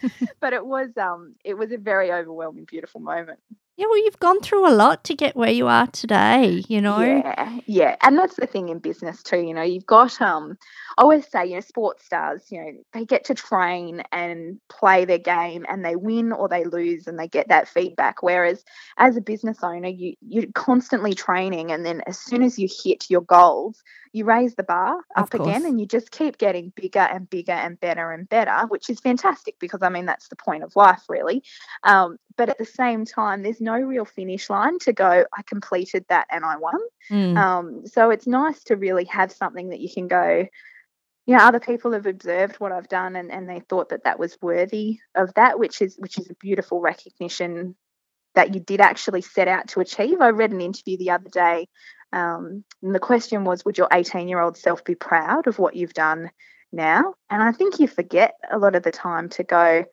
but 0.40 0.52
it 0.52 0.64
was 0.64 0.96
um, 0.96 1.34
it 1.44 1.54
was 1.54 1.72
a 1.72 1.78
very 1.78 2.12
overwhelming, 2.12 2.64
beautiful 2.64 3.00
moment. 3.00 3.38
Yeah, 3.78 3.86
well, 3.88 4.04
you've 4.04 4.18
gone 4.18 4.40
through 4.40 4.68
a 4.68 4.74
lot 4.74 5.04
to 5.04 5.14
get 5.14 5.36
where 5.36 5.52
you 5.52 5.68
are 5.68 5.86
today, 5.86 6.64
you 6.66 6.80
know? 6.80 6.98
Yeah, 6.98 7.60
yeah. 7.64 7.96
And 8.02 8.18
that's 8.18 8.34
the 8.34 8.48
thing 8.48 8.70
in 8.70 8.80
business 8.80 9.22
too, 9.22 9.38
you 9.38 9.54
know, 9.54 9.62
you've 9.62 9.86
got, 9.86 10.20
um, 10.20 10.58
I 10.98 11.02
always 11.02 11.30
say, 11.30 11.46
you 11.46 11.54
know, 11.54 11.60
sports 11.60 12.04
stars, 12.04 12.42
you 12.50 12.60
know, 12.60 12.72
they 12.92 13.04
get 13.04 13.22
to 13.26 13.34
train 13.34 14.02
and 14.10 14.58
play 14.68 15.04
their 15.04 15.18
game 15.18 15.64
and 15.68 15.84
they 15.84 15.94
win 15.94 16.32
or 16.32 16.48
they 16.48 16.64
lose 16.64 17.06
and 17.06 17.16
they 17.16 17.28
get 17.28 17.46
that 17.50 17.68
feedback. 17.68 18.20
Whereas 18.20 18.64
as 18.96 19.16
a 19.16 19.20
business 19.20 19.58
owner, 19.62 19.86
you, 19.86 20.14
you're 20.22 20.50
constantly 20.54 21.14
training 21.14 21.70
and 21.70 21.86
then 21.86 22.02
as 22.08 22.18
soon 22.18 22.42
as 22.42 22.58
you 22.58 22.66
hit 22.82 23.08
your 23.08 23.20
goals, 23.20 23.84
you 24.12 24.24
raise 24.24 24.54
the 24.54 24.62
bar 24.62 24.98
up 25.16 25.32
again 25.34 25.64
and 25.66 25.78
you 25.78 25.86
just 25.86 26.10
keep 26.10 26.38
getting 26.38 26.72
bigger 26.74 26.98
and 26.98 27.28
bigger 27.30 27.52
and 27.52 27.78
better 27.78 28.10
and 28.10 28.28
better, 28.28 28.66
which 28.68 28.90
is 28.90 29.00
fantastic 29.00 29.58
because 29.58 29.82
I 29.82 29.88
mean, 29.88 30.06
that's 30.06 30.28
the 30.28 30.36
point 30.36 30.64
of 30.64 30.74
life, 30.76 31.02
really. 31.08 31.42
Um, 31.84 32.18
but 32.36 32.48
at 32.48 32.58
the 32.58 32.64
same 32.64 33.04
time, 33.04 33.42
there's 33.42 33.60
no 33.60 33.67
real 33.76 34.04
finish 34.04 34.50
line 34.50 34.78
to 34.80 34.92
go, 34.92 35.24
I 35.36 35.42
completed 35.42 36.04
that 36.08 36.26
and 36.30 36.44
I 36.44 36.56
won. 36.56 36.80
Mm. 37.10 37.36
Um, 37.36 37.86
so 37.86 38.10
it's 38.10 38.26
nice 38.26 38.62
to 38.64 38.76
really 38.76 39.04
have 39.04 39.32
something 39.32 39.70
that 39.70 39.80
you 39.80 39.88
can 39.92 40.08
go, 40.08 40.46
you 41.26 41.36
know, 41.36 41.42
other 41.42 41.60
people 41.60 41.92
have 41.92 42.06
observed 42.06 42.56
what 42.56 42.72
I've 42.72 42.88
done 42.88 43.16
and, 43.16 43.30
and 43.30 43.48
they 43.48 43.60
thought 43.60 43.90
that 43.90 44.04
that 44.04 44.18
was 44.18 44.38
worthy 44.40 44.98
of 45.14 45.34
that, 45.34 45.58
which 45.58 45.82
is 45.82 45.96
which 45.98 46.18
is 46.18 46.30
a 46.30 46.34
beautiful 46.34 46.80
recognition 46.80 47.76
that 48.34 48.54
you 48.54 48.60
did 48.60 48.80
actually 48.80 49.22
set 49.22 49.48
out 49.48 49.68
to 49.68 49.80
achieve. 49.80 50.20
I 50.20 50.28
read 50.28 50.52
an 50.52 50.60
interview 50.60 50.96
the 50.96 51.10
other 51.10 51.28
day 51.28 51.66
um, 52.12 52.64
and 52.82 52.94
the 52.94 53.00
question 53.00 53.44
was, 53.44 53.64
would 53.64 53.78
your 53.78 53.88
18 53.92 54.28
year 54.28 54.40
old 54.40 54.56
self 54.56 54.84
be 54.84 54.94
proud 54.94 55.46
of 55.46 55.58
what 55.58 55.76
you've 55.76 55.94
done 55.94 56.30
now? 56.72 57.14
And 57.30 57.42
I 57.42 57.52
think 57.52 57.78
you 57.78 57.86
forget 57.86 58.34
a 58.50 58.58
lot 58.58 58.74
of 58.74 58.82
the 58.82 58.90
time 58.90 59.28
to 59.30 59.44
go, 59.44 59.84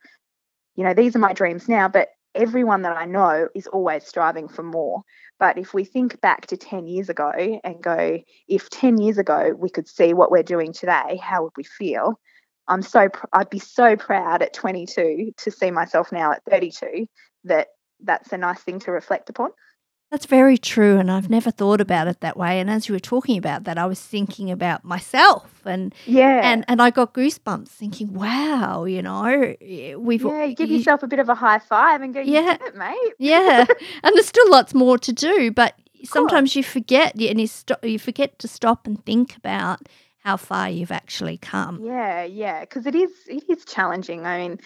you 0.76 0.84
know, 0.84 0.94
these 0.94 1.16
are 1.16 1.20
my 1.20 1.34
dreams 1.34 1.68
now, 1.68 1.88
but 1.88 2.10
everyone 2.36 2.84
that 2.84 2.98
I 2.98 3.06
know 3.06 3.48
is 3.56 3.68
always 3.68 4.06
striving 4.06 4.48
for 4.48 4.64
more. 4.64 5.02
But 5.40 5.58
if 5.58 5.74
we 5.74 5.84
think 5.84 6.22
back 6.22 6.48
to 6.48 6.58
10 6.58 6.88
years 6.88 7.10
ago 7.10 7.32
and 7.64 7.82
go, 7.82 8.20
if 8.48 8.70
10 8.70 9.00
years 9.00 9.18
ago 9.18 9.54
we 9.58 9.70
could 9.70 9.88
see 9.88 10.14
what 10.14 10.32
we're 10.32 10.44
doing 10.44 10.74
today, 10.74 11.20
how 11.22 11.44
would 11.44 11.54
we 11.58 11.64
feel? 11.64 12.20
I'm 12.68 12.82
so, 12.82 13.10
I'd 13.34 13.50
be 13.50 13.60
so 13.60 13.96
proud 13.96 14.42
at 14.42 14.54
22 14.54 15.34
to 15.38 15.52
see 15.52 15.72
myself 15.72 16.12
now 16.12 16.32
at 16.32 16.44
32 16.50 17.08
that 17.46 17.68
that's 18.04 18.32
a 18.34 18.38
nice 18.38 18.60
thing 18.60 18.80
to 18.80 18.92
reflect 18.92 19.30
upon. 19.30 19.52
That's 20.12 20.28
very 20.28 20.58
true. 20.58 20.98
And 20.98 21.12
I've 21.12 21.30
never 21.30 21.52
thought 21.52 21.82
about 21.82 22.08
it 22.08 22.22
that 22.22 22.38
way. 22.38 22.60
And 22.60 22.70
as 22.70 22.88
you 22.88 22.94
were 22.94 23.00
talking 23.00 23.38
about 23.38 23.64
that, 23.64 23.78
I 23.78 23.86
was 23.86 24.00
thinking 24.00 24.52
about 24.52 24.84
myself 24.86 25.62
and 25.66 25.94
yeah. 26.06 26.42
And, 26.44 26.64
and 26.68 26.82
I 26.82 26.90
got 26.92 27.14
goosebumps 27.14 27.70
thinking, 27.70 28.14
wow, 28.14 28.86
you 28.86 29.02
know, 29.02 29.56
we've. 29.98 30.24
Yeah, 30.24 30.44
you 30.44 30.56
give 30.56 30.70
you, 30.70 30.78
yourself 30.78 31.04
a 31.04 31.08
bit 31.08 31.20
of 31.20 31.28
a 31.28 31.36
high 31.36 31.60
five 31.60 32.02
and 32.02 32.14
go, 32.14 32.22
yeah, 32.22 32.58
it, 32.62 32.76
mate. 32.76 32.96
yeah. 33.20 33.66
And 34.04 34.16
there's 34.16 34.28
still 34.28 34.50
lots 34.50 34.74
more 34.74 34.98
to 35.00 35.12
do. 35.12 35.52
But 35.52 35.76
sometimes 36.04 36.56
you 36.56 36.64
forget 36.64 37.16
and 37.16 37.42
you, 37.42 37.48
st- 37.48 37.84
you 37.84 38.00
forget 38.00 38.38
to 38.40 38.48
stop 38.48 38.86
and 38.86 39.04
think 39.06 39.36
about 39.36 39.82
how 40.20 40.38
far 40.38 40.70
you've 40.70 40.92
actually 40.92 41.38
come. 41.38 41.84
Yeah, 41.84 42.24
yeah, 42.24 42.62
because 42.62 42.86
it 42.86 42.96
is 42.96 43.12
it 43.28 43.44
is 43.48 43.64
challenging. 43.66 44.26
I 44.26 44.40
mean, 44.40 44.60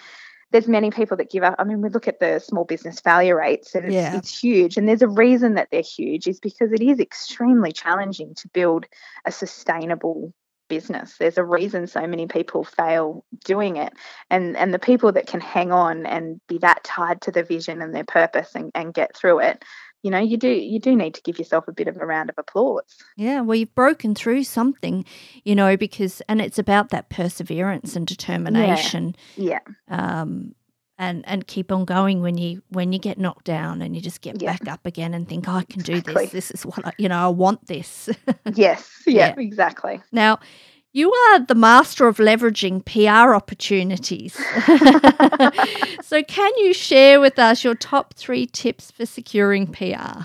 there's 0.52 0.68
many 0.68 0.90
people 0.90 1.16
that 1.18 1.30
give 1.30 1.42
up. 1.42 1.56
I 1.58 1.64
mean, 1.64 1.80
we 1.80 1.88
look 1.88 2.08
at 2.08 2.20
the 2.20 2.38
small 2.40 2.64
business 2.64 3.00
failure 3.00 3.36
rates 3.36 3.74
and 3.74 3.86
it's, 3.86 3.94
yeah. 3.94 4.16
it's 4.16 4.42
huge. 4.42 4.76
And 4.76 4.88
there's 4.88 5.02
a 5.02 5.08
reason 5.08 5.54
that 5.54 5.68
they're 5.70 5.82
huge 5.82 6.26
is 6.26 6.40
because 6.40 6.72
it 6.72 6.82
is 6.82 6.98
extremely 6.98 7.72
challenging 7.72 8.34
to 8.36 8.48
build 8.48 8.86
a 9.24 9.32
sustainable 9.32 10.32
business. 10.68 11.16
There's 11.18 11.36
a 11.36 11.44
reason 11.44 11.86
so 11.86 12.06
many 12.06 12.26
people 12.26 12.64
fail 12.64 13.24
doing 13.44 13.76
it. 13.76 13.92
And 14.30 14.56
and 14.56 14.72
the 14.72 14.78
people 14.78 15.12
that 15.12 15.26
can 15.26 15.40
hang 15.40 15.72
on 15.72 16.06
and 16.06 16.40
be 16.46 16.58
that 16.58 16.82
tied 16.84 17.20
to 17.22 17.32
the 17.32 17.42
vision 17.42 17.82
and 17.82 17.94
their 17.94 18.04
purpose 18.04 18.54
and, 18.54 18.70
and 18.74 18.94
get 18.94 19.14
through 19.14 19.40
it 19.40 19.64
you 20.02 20.10
know 20.10 20.18
you 20.18 20.36
do 20.36 20.48
you 20.48 20.78
do 20.78 20.96
need 20.96 21.14
to 21.14 21.22
give 21.22 21.38
yourself 21.38 21.68
a 21.68 21.72
bit 21.72 21.88
of 21.88 21.96
a 21.96 22.06
round 22.06 22.30
of 22.30 22.38
applause. 22.38 22.96
Yeah 23.16 23.40
well 23.40 23.56
you've 23.56 23.74
broken 23.74 24.14
through 24.14 24.44
something 24.44 25.04
you 25.44 25.54
know 25.54 25.76
because 25.76 26.22
and 26.28 26.40
it's 26.40 26.58
about 26.58 26.90
that 26.90 27.08
perseverance 27.08 27.96
and 27.96 28.06
determination 28.06 29.14
yeah, 29.36 29.58
yeah. 29.88 30.20
um 30.20 30.54
and 31.00 31.24
and 31.26 31.46
keep 31.46 31.72
on 31.72 31.86
going 31.86 32.20
when 32.20 32.36
you 32.36 32.62
when 32.68 32.92
you 32.92 32.98
get 32.98 33.18
knocked 33.18 33.46
down 33.46 33.80
and 33.80 33.96
you 33.96 34.02
just 34.02 34.20
get 34.20 34.40
yeah. 34.40 34.52
back 34.52 34.68
up 34.68 34.84
again 34.84 35.14
and 35.14 35.26
think 35.26 35.48
oh, 35.48 35.52
I 35.52 35.64
can 35.64 35.80
do 35.80 36.00
this. 36.02 36.30
This 36.30 36.50
is 36.50 36.66
what 36.66 36.86
I, 36.86 36.92
you 36.98 37.08
know 37.08 37.18
I 37.18 37.28
want 37.28 37.66
this. 37.66 38.08
Yes. 38.54 39.02
Yeah, 39.06 39.28
yeah. 39.28 39.34
exactly. 39.38 40.00
Now 40.12 40.40
you 40.92 41.12
are 41.12 41.40
the 41.40 41.54
master 41.54 42.08
of 42.08 42.16
leveraging 42.16 42.84
PR 42.84 43.34
opportunities. 43.34 44.34
so, 46.02 46.22
can 46.22 46.52
you 46.58 46.74
share 46.74 47.20
with 47.20 47.38
us 47.38 47.62
your 47.62 47.74
top 47.74 48.14
three 48.14 48.46
tips 48.46 48.90
for 48.90 49.06
securing 49.06 49.66
PR? 49.66 50.24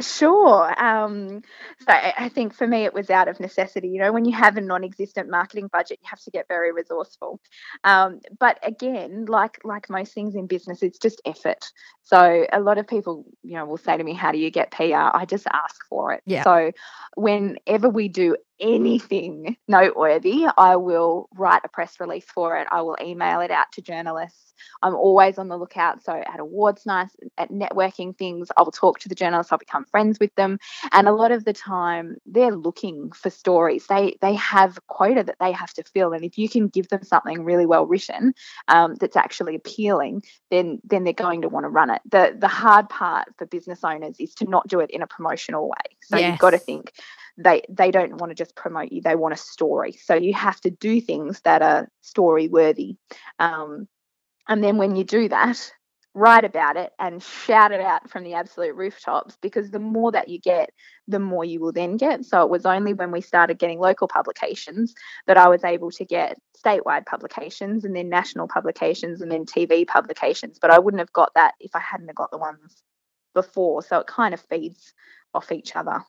Sure. 0.00 0.82
Um, 0.82 1.42
so 1.80 1.86
I 1.88 2.28
think 2.28 2.52
for 2.52 2.66
me, 2.66 2.84
it 2.84 2.92
was 2.92 3.08
out 3.08 3.28
of 3.28 3.40
necessity. 3.40 3.88
You 3.88 4.02
know, 4.02 4.12
when 4.12 4.26
you 4.26 4.36
have 4.36 4.58
a 4.58 4.60
non 4.60 4.84
existent 4.84 5.30
marketing 5.30 5.68
budget, 5.72 6.00
you 6.02 6.08
have 6.10 6.20
to 6.20 6.30
get 6.30 6.48
very 6.48 6.70
resourceful. 6.72 7.40
Um, 7.82 8.20
but 8.38 8.58
again, 8.62 9.24
like 9.26 9.58
like 9.64 9.88
most 9.88 10.12
things 10.12 10.34
in 10.34 10.46
business, 10.46 10.82
it's 10.82 10.98
just 10.98 11.22
effort. 11.24 11.64
So 12.02 12.46
a 12.52 12.60
lot 12.60 12.76
of 12.76 12.86
people, 12.86 13.24
you 13.42 13.54
know, 13.54 13.64
will 13.64 13.78
say 13.78 13.96
to 13.96 14.04
me, 14.04 14.12
How 14.12 14.32
do 14.32 14.38
you 14.38 14.50
get 14.50 14.70
PR? 14.70 15.10
I 15.14 15.24
just 15.26 15.46
ask 15.50 15.76
for 15.88 16.12
it. 16.12 16.22
Yeah. 16.26 16.44
So 16.44 16.72
whenever 17.16 17.88
we 17.88 18.08
do 18.08 18.36
anything 18.60 19.56
noteworthy, 19.68 20.46
I 20.56 20.76
will 20.76 21.28
write 21.34 21.62
a 21.64 21.68
press 21.68 21.98
release 22.00 22.24
for 22.24 22.56
it. 22.56 22.66
I 22.70 22.82
will 22.82 22.96
email 23.00 23.40
it 23.40 23.50
out 23.50 23.72
to 23.72 23.82
journalists. 23.82 24.54
I'm 24.82 24.94
always 24.94 25.38
on 25.38 25.48
the 25.48 25.56
lookout. 25.56 26.02
So 26.02 26.12
at 26.12 26.40
awards 26.40 26.86
nights, 26.86 27.14
at 27.38 27.50
networking 27.50 28.16
things, 28.16 28.48
I'll 28.56 28.70
talk 28.70 28.98
to 29.00 29.08
the 29.08 29.14
journalists. 29.14 29.52
I'll 29.52 29.58
become 29.58 29.84
friends 29.84 30.18
with 30.18 30.34
them. 30.34 30.58
And 30.92 31.08
a 31.08 31.12
lot 31.12 31.32
of 31.32 31.44
the 31.44 31.52
time, 31.52 32.16
they're 32.26 32.56
looking 32.56 33.12
for 33.12 33.30
stories. 33.30 33.86
They 33.86 34.16
they 34.20 34.34
have 34.34 34.78
quota 34.86 35.22
that 35.24 35.36
they 35.40 35.52
have 35.52 35.72
to 35.74 35.84
fill, 35.84 36.12
and 36.12 36.24
if 36.24 36.38
you 36.38 36.48
can 36.48 36.68
give 36.68 36.88
them 36.88 37.02
something 37.02 37.44
really 37.44 37.66
well 37.66 37.86
written 37.86 38.34
um, 38.68 38.94
that's 38.96 39.16
actually 39.16 39.54
appealing, 39.54 40.22
then 40.50 40.80
then 40.84 41.04
they're 41.04 41.12
going 41.12 41.42
to 41.42 41.48
want 41.48 41.64
to 41.64 41.70
run 41.70 41.90
it. 41.90 42.00
The 42.10 42.34
the 42.38 42.48
hard 42.48 42.88
part 42.88 43.28
for 43.36 43.46
business 43.46 43.84
owners 43.84 44.16
is 44.18 44.34
to 44.36 44.44
not 44.46 44.66
do 44.68 44.80
it 44.80 44.90
in 44.90 45.02
a 45.02 45.06
promotional 45.06 45.68
way. 45.68 45.96
So 46.02 46.16
yes. 46.16 46.30
you've 46.30 46.40
got 46.40 46.50
to 46.50 46.58
think 46.58 46.92
they 47.36 47.62
they 47.68 47.90
don't 47.90 48.16
want 48.16 48.30
to 48.30 48.34
just 48.34 48.54
promote 48.56 48.92
you 48.92 49.00
they 49.00 49.16
want 49.16 49.34
a 49.34 49.38
story. 49.38 49.92
So 49.92 50.14
you 50.14 50.34
have 50.34 50.60
to 50.62 50.70
do 50.70 51.00
things 51.00 51.40
that 51.42 51.62
are 51.62 51.88
story 52.00 52.48
worthy 52.48 52.96
um, 53.38 53.88
and 54.48 54.62
then 54.62 54.76
when 54.76 54.96
you 54.96 55.04
do 55.04 55.28
that 55.28 55.72
write 56.14 56.44
about 56.44 56.78
it 56.78 56.92
and 56.98 57.22
shout 57.22 57.72
it 57.72 57.80
out 57.80 58.08
from 58.08 58.24
the 58.24 58.32
absolute 58.32 58.74
rooftops 58.74 59.36
because 59.42 59.70
the 59.70 59.78
more 59.78 60.10
that 60.10 60.28
you 60.28 60.38
get 60.38 60.70
the 61.06 61.18
more 61.18 61.44
you 61.44 61.60
will 61.60 61.72
then 61.72 61.98
get. 61.98 62.24
So 62.24 62.42
it 62.42 62.48
was 62.48 62.64
only 62.64 62.94
when 62.94 63.10
we 63.10 63.20
started 63.20 63.58
getting 63.58 63.78
local 63.78 64.08
publications 64.08 64.94
that 65.26 65.36
i 65.36 65.46
was 65.48 65.62
able 65.62 65.90
to 65.90 66.04
get 66.06 66.38
statewide 66.56 67.04
publications 67.04 67.84
and 67.84 67.94
then 67.94 68.08
national 68.08 68.48
publications 68.48 69.20
and 69.20 69.30
then 69.30 69.44
tv 69.44 69.86
publications 69.86 70.58
but 70.58 70.70
i 70.70 70.78
wouldn't 70.78 71.00
have 71.00 71.12
got 71.12 71.32
that 71.34 71.52
if 71.60 71.76
i 71.76 71.80
hadn't 71.80 72.08
have 72.08 72.16
got 72.16 72.30
the 72.30 72.38
ones 72.38 72.82
before. 73.36 73.82
So 73.82 74.00
it 74.00 74.08
kind 74.08 74.34
of 74.34 74.40
feeds 74.40 74.92
off 75.32 75.52
each 75.52 75.76
other 75.76 76.02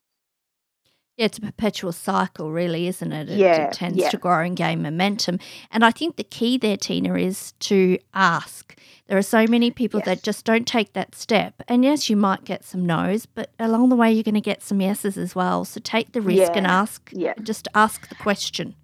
Yeah, 1.18 1.26
it's 1.26 1.40
a 1.40 1.42
perpetual 1.42 1.92
cycle, 1.92 2.52
really, 2.52 2.88
isn't 2.88 3.12
it? 3.12 3.30
It, 3.30 3.40
Yeah, 3.40 3.68
it 3.68 3.74
tends 3.74 3.98
yeah. 3.98 4.10
to 4.10 4.18
grow 4.18 4.42
and 4.42 4.56
gain 4.56 4.84
momentum. 4.84 5.40
And 5.72 5.84
I 5.84 5.90
think 5.90 6.16
the 6.16 6.24
key 6.24 6.60
there, 6.60 6.78
Tina, 6.78 7.16
is 7.16 7.54
to 7.62 7.98
ask. 8.14 8.76
There 9.08 9.18
are 9.18 9.24
so 9.24 9.48
many 9.48 9.72
people 9.72 10.00
that 10.06 10.22
just 10.22 10.46
don't 10.46 10.68
take 10.68 10.94
that 10.94 11.16
step. 11.16 11.64
And 11.68 11.84
yes, 11.84 12.08
you 12.08 12.16
might 12.16 12.46
get 12.46 12.64
some 12.64 12.86
no's, 12.86 13.26
but 13.26 13.50
along 13.58 13.90
the 13.90 13.96
way, 13.96 14.12
you're 14.12 14.22
going 14.22 14.36
to 14.36 14.42
get 14.42 14.62
some 14.62 14.80
yeses 14.80 15.18
as 15.18 15.34
well. 15.34 15.66
So 15.66 15.80
take 15.84 16.12
the 16.12 16.22
risk 16.22 16.52
and 16.56 16.68
ask, 16.68 17.10
yeah. 17.12 17.34
just 17.42 17.68
ask 17.74 18.10
the 18.10 18.16
question. 18.16 18.76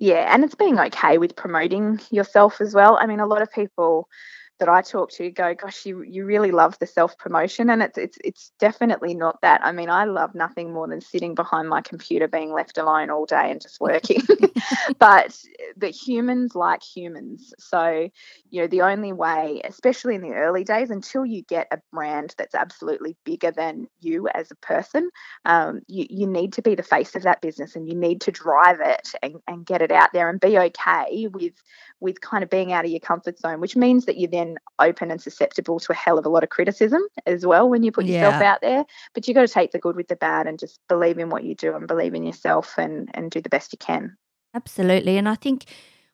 Yeah, 0.00 0.32
and 0.34 0.42
it's 0.42 0.54
being 0.54 0.78
okay 0.80 1.18
with 1.18 1.36
promoting 1.36 2.00
yourself 2.10 2.60
as 2.60 2.74
well. 2.74 2.98
I 3.00 3.06
mean, 3.06 3.20
a 3.20 3.26
lot 3.26 3.42
of 3.42 3.52
people 3.52 4.08
that 4.58 4.68
I 4.68 4.82
talk 4.82 5.10
to 5.12 5.30
go, 5.30 5.54
"Gosh, 5.54 5.86
you 5.86 6.02
you 6.02 6.24
really 6.24 6.50
love 6.50 6.78
the 6.78 6.86
self 6.86 7.16
promotion," 7.18 7.70
and 7.70 7.82
it's 7.82 7.98
it's 7.98 8.18
it's 8.24 8.52
definitely 8.58 9.14
not 9.14 9.40
that. 9.42 9.60
I 9.64 9.72
mean, 9.72 9.90
I 9.90 10.04
love 10.04 10.34
nothing 10.34 10.72
more 10.72 10.88
than 10.88 11.00
sitting 11.00 11.34
behind 11.34 11.68
my 11.68 11.80
computer, 11.80 12.28
being 12.28 12.52
left 12.52 12.78
alone 12.78 13.10
all 13.10 13.26
day 13.26 13.50
and 13.50 13.60
just 13.60 13.80
working. 13.80 14.22
but 14.98 15.38
but 15.76 15.90
humans 15.90 16.54
like 16.54 16.82
humans, 16.82 17.52
so 17.58 18.08
you 18.50 18.62
know 18.62 18.66
the 18.66 18.82
only 18.82 19.12
way, 19.12 19.60
especially 19.64 20.14
in 20.14 20.22
the 20.22 20.34
early 20.34 20.64
days, 20.64 20.90
until 20.90 21.24
you 21.24 21.42
get 21.42 21.68
a 21.70 21.78
brand 21.92 22.34
that's 22.38 22.54
absolutely 22.54 23.16
bigger 23.24 23.50
than 23.50 23.86
you 24.00 24.28
as 24.34 24.50
a 24.50 24.56
person, 24.56 25.10
um, 25.44 25.80
you, 25.86 26.06
you 26.08 26.26
need 26.26 26.52
to 26.54 26.62
be 26.62 26.74
the 26.74 26.82
face 26.82 27.14
of 27.14 27.22
that 27.22 27.40
business 27.40 27.76
and 27.76 27.88
you 27.88 27.94
need 27.94 28.20
to 28.22 28.30
drive 28.32 28.80
it 28.80 29.12
and, 29.22 29.36
and 29.46 29.66
get 29.66 29.82
it 29.82 29.90
out 29.90 30.10
there 30.12 30.28
and 30.28 30.40
be 30.40 30.58
okay 30.58 31.28
with 31.32 31.54
with 32.00 32.20
kind 32.20 32.44
of 32.44 32.50
being 32.50 32.72
out 32.72 32.84
of 32.84 32.90
your 32.90 33.00
comfort 33.00 33.38
zone 33.38 33.60
which 33.60 33.76
means 33.76 34.04
that 34.06 34.18
you're 34.18 34.30
then 34.30 34.47
open 34.78 35.10
and 35.10 35.20
susceptible 35.20 35.78
to 35.80 35.92
a 35.92 35.94
hell 35.94 36.18
of 36.18 36.24
a 36.24 36.28
lot 36.28 36.42
of 36.42 36.48
criticism 36.48 37.02
as 37.26 37.44
well 37.44 37.68
when 37.68 37.82
you 37.82 37.92
put 37.92 38.06
yourself 38.06 38.40
Yeah. 38.40 38.52
out 38.52 38.60
there 38.62 38.84
but 39.14 39.26
you 39.28 39.34
got 39.34 39.42
to 39.42 39.52
take 39.52 39.72
the 39.72 39.78
good 39.78 39.96
with 39.96 40.08
the 40.08 40.16
bad 40.16 40.46
and 40.46 40.58
just 40.58 40.78
believe 40.88 41.18
in 41.18 41.28
what 41.28 41.44
you 41.44 41.54
do 41.54 41.74
and 41.76 41.86
believe 41.86 42.14
in 42.14 42.22
yourself 42.24 42.74
and 42.78 43.10
and 43.14 43.30
do 43.30 43.40
the 43.40 43.48
best 43.50 43.72
you 43.72 43.78
can 43.78 44.16
Absolutely. 44.54 45.18
And 45.18 45.28
I 45.28 45.34
think 45.34 45.66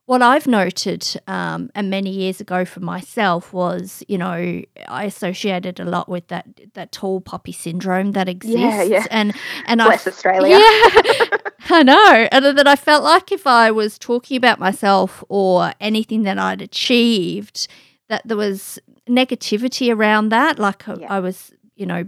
what 0.06 0.20
I've 0.20 0.46
noted, 0.46 1.18
um, 1.28 1.70
and 1.74 1.88
many 1.88 2.10
years 2.10 2.40
ago 2.40 2.64
for 2.66 2.80
myself, 2.80 3.52
was 3.52 4.02
you 4.08 4.18
know 4.18 4.60
I 4.88 5.04
associated 5.04 5.78
a 5.80 5.84
lot 5.84 6.08
with 6.08 6.26
that 6.28 6.46
that 6.74 6.92
tall 6.92 7.20
poppy 7.20 7.52
syndrome 7.52 8.12
that 8.12 8.28
exists, 8.28 8.58
Yeah, 8.60 8.82
yeah. 8.82 9.06
and 9.10 9.32
and 9.66 9.80
I 9.80 9.86
bless 9.86 10.06
australia 10.06 10.58
yeah, 10.58 11.26
I 11.70 11.82
know, 11.84 12.28
and 12.32 12.44
that 12.58 12.66
I 12.66 12.76
felt 12.76 13.02
like 13.04 13.32
if 13.32 13.46
I 13.46 13.70
was 13.70 13.98
talking 13.98 14.36
about 14.36 14.58
myself 14.58 15.24
or 15.28 15.72
anything 15.80 16.24
that 16.24 16.38
I'd 16.38 16.60
achieved, 16.60 17.66
that 18.08 18.22
there 18.26 18.36
was 18.36 18.78
negativity 19.08 19.94
around 19.94 20.28
that, 20.30 20.58
like 20.58 20.88
I- 20.88 20.96
Yeah. 21.00 21.12
I 21.16 21.20
was, 21.20 21.52
you 21.76 21.86
know, 21.86 22.04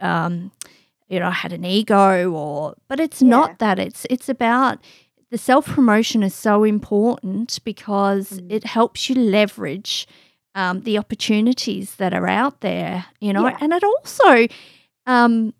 um, 0.00 0.50
you 1.08 1.18
know, 1.20 1.26
I 1.28 1.32
had 1.32 1.52
an 1.52 1.64
ego, 1.64 2.30
or 2.32 2.74
but 2.88 3.00
it's 3.00 3.20
Yeah. 3.22 3.28
not 3.28 3.58
that. 3.58 3.78
It's 3.78 4.06
it's 4.10 4.28
about 4.28 4.78
the 5.30 5.38
self 5.38 5.66
promotion 5.66 6.22
is 6.22 6.34
so 6.34 6.64
important 6.64 7.58
because 7.64 8.30
Mm. 8.32 8.50
it 8.52 8.64
helps 8.64 9.08
you 9.08 9.14
leverage 9.16 10.06
um, 10.56 10.80
the 10.82 10.98
opportunities 10.98 11.94
that 11.96 12.12
are 12.12 12.26
out 12.26 12.60
there, 12.60 13.06
you 13.20 13.32
know, 13.32 13.46
Yeah. 13.46 13.56
and 13.60 13.72
it 13.72 13.84
also 13.84 14.46
um, 15.06 15.54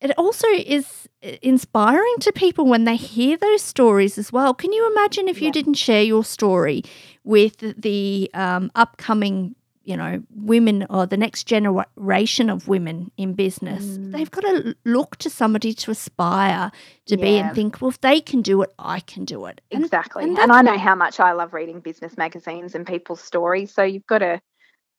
it 0.00 0.12
also 0.18 0.46
is 0.48 1.08
inspiring 1.42 2.14
to 2.20 2.30
people 2.32 2.66
when 2.66 2.84
they 2.84 2.96
hear 2.96 3.36
those 3.38 3.62
stories 3.62 4.18
as 4.18 4.30
well. 4.32 4.52
Can 4.54 4.72
you 4.72 4.86
imagine 4.92 5.26
if 5.28 5.40
you 5.40 5.50
didn't 5.50 5.74
share 5.74 6.02
your 6.02 6.22
story 6.24 6.82
with 7.26 7.58
the 7.58 8.30
um, 8.32 8.70
upcoming, 8.74 9.54
you 9.84 9.96
know, 9.96 10.22
women 10.34 10.86
or 10.88 11.04
the 11.04 11.16
next 11.16 11.44
generation 11.44 12.48
of 12.48 12.68
women 12.68 13.10
in 13.18 13.34
business? 13.34 13.84
Mm. 13.84 14.12
They've 14.12 14.30
got 14.30 14.42
to 14.42 14.74
look 14.84 15.16
to 15.16 15.28
somebody 15.28 15.74
to 15.74 15.90
aspire 15.90 16.70
to 17.06 17.16
be 17.16 17.36
and 17.38 17.54
think, 17.54 17.82
well, 17.82 17.90
if 17.90 18.00
they 18.00 18.20
can 18.22 18.40
do 18.40 18.62
it, 18.62 18.72
I 18.78 19.00
can 19.00 19.26
do 19.26 19.44
it. 19.46 19.60
And- 19.70 19.84
exactly 19.84 20.24
and 20.24 20.38
and, 20.38 20.52
i 20.52 20.62
know 20.62 20.78
how 20.78 20.94
much 20.94 21.20
i 21.20 21.32
love 21.32 21.52
reading 21.52 21.80
business 21.80 22.16
magazines 22.16 22.74
and 22.74 22.86
people's 22.86 23.20
stories 23.20 23.72
so 23.72 23.82
you've 23.82 24.06
got 24.06 24.18
to 24.18 24.40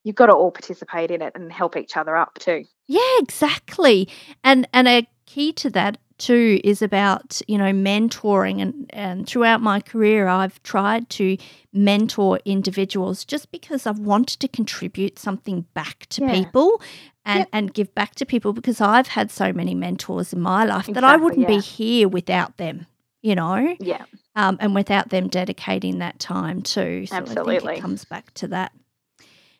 you've 0.03 0.15
got 0.15 0.27
to 0.27 0.33
all 0.33 0.51
participate 0.51 1.11
in 1.11 1.21
it 1.21 1.33
and 1.35 1.51
help 1.51 1.75
each 1.75 1.97
other 1.97 2.15
up 2.15 2.37
too 2.39 2.63
Yeah, 2.87 3.17
exactly. 3.19 4.07
And 4.43 4.67
and 4.73 4.87
a 4.87 5.07
key 5.25 5.51
to 5.53 5.69
that 5.71 5.97
too 6.17 6.59
is 6.63 6.81
about, 6.81 7.41
you 7.47 7.57
know, 7.57 7.71
mentoring 7.71 8.61
and 8.61 8.89
and 8.91 9.27
throughout 9.27 9.61
my 9.61 9.79
career 9.79 10.27
I've 10.27 10.61
tried 10.63 11.09
to 11.11 11.37
mentor 11.73 12.39
individuals 12.45 13.23
just 13.25 13.51
because 13.51 13.85
I've 13.85 13.99
wanted 13.99 14.39
to 14.39 14.47
contribute 14.47 15.19
something 15.19 15.65
back 15.73 16.07
to 16.09 16.21
Yeah. 16.21 16.33
people 16.33 16.81
and 17.25 17.39
Yep. 17.39 17.49
and 17.53 17.73
give 17.73 17.93
back 17.95 18.15
to 18.15 18.25
people 18.25 18.53
because 18.53 18.81
I've 18.81 19.07
had 19.07 19.31
so 19.31 19.51
many 19.53 19.75
mentors 19.75 20.33
in 20.33 20.41
my 20.41 20.65
life 20.65 20.87
that 20.87 21.03
I 21.03 21.17
wouldn't 21.17 21.41
yeah. 21.49 21.57
be 21.57 21.59
here 21.59 22.07
without 22.07 22.57
them, 22.57 22.87
you 23.21 23.35
know, 23.35 23.75
yeah 23.79 24.05
um, 24.35 24.57
and 24.59 24.73
without 24.75 25.09
them 25.09 25.27
dedicating 25.27 25.99
that 25.99 26.19
time 26.19 26.61
too. 26.61 27.05
So 27.07 27.15
I 27.15 27.19
think 27.21 27.37
Absolutely. 27.37 27.77
it 27.77 27.81
comes 27.81 28.05
back 28.05 28.33
to 28.35 28.47
that. 28.49 28.71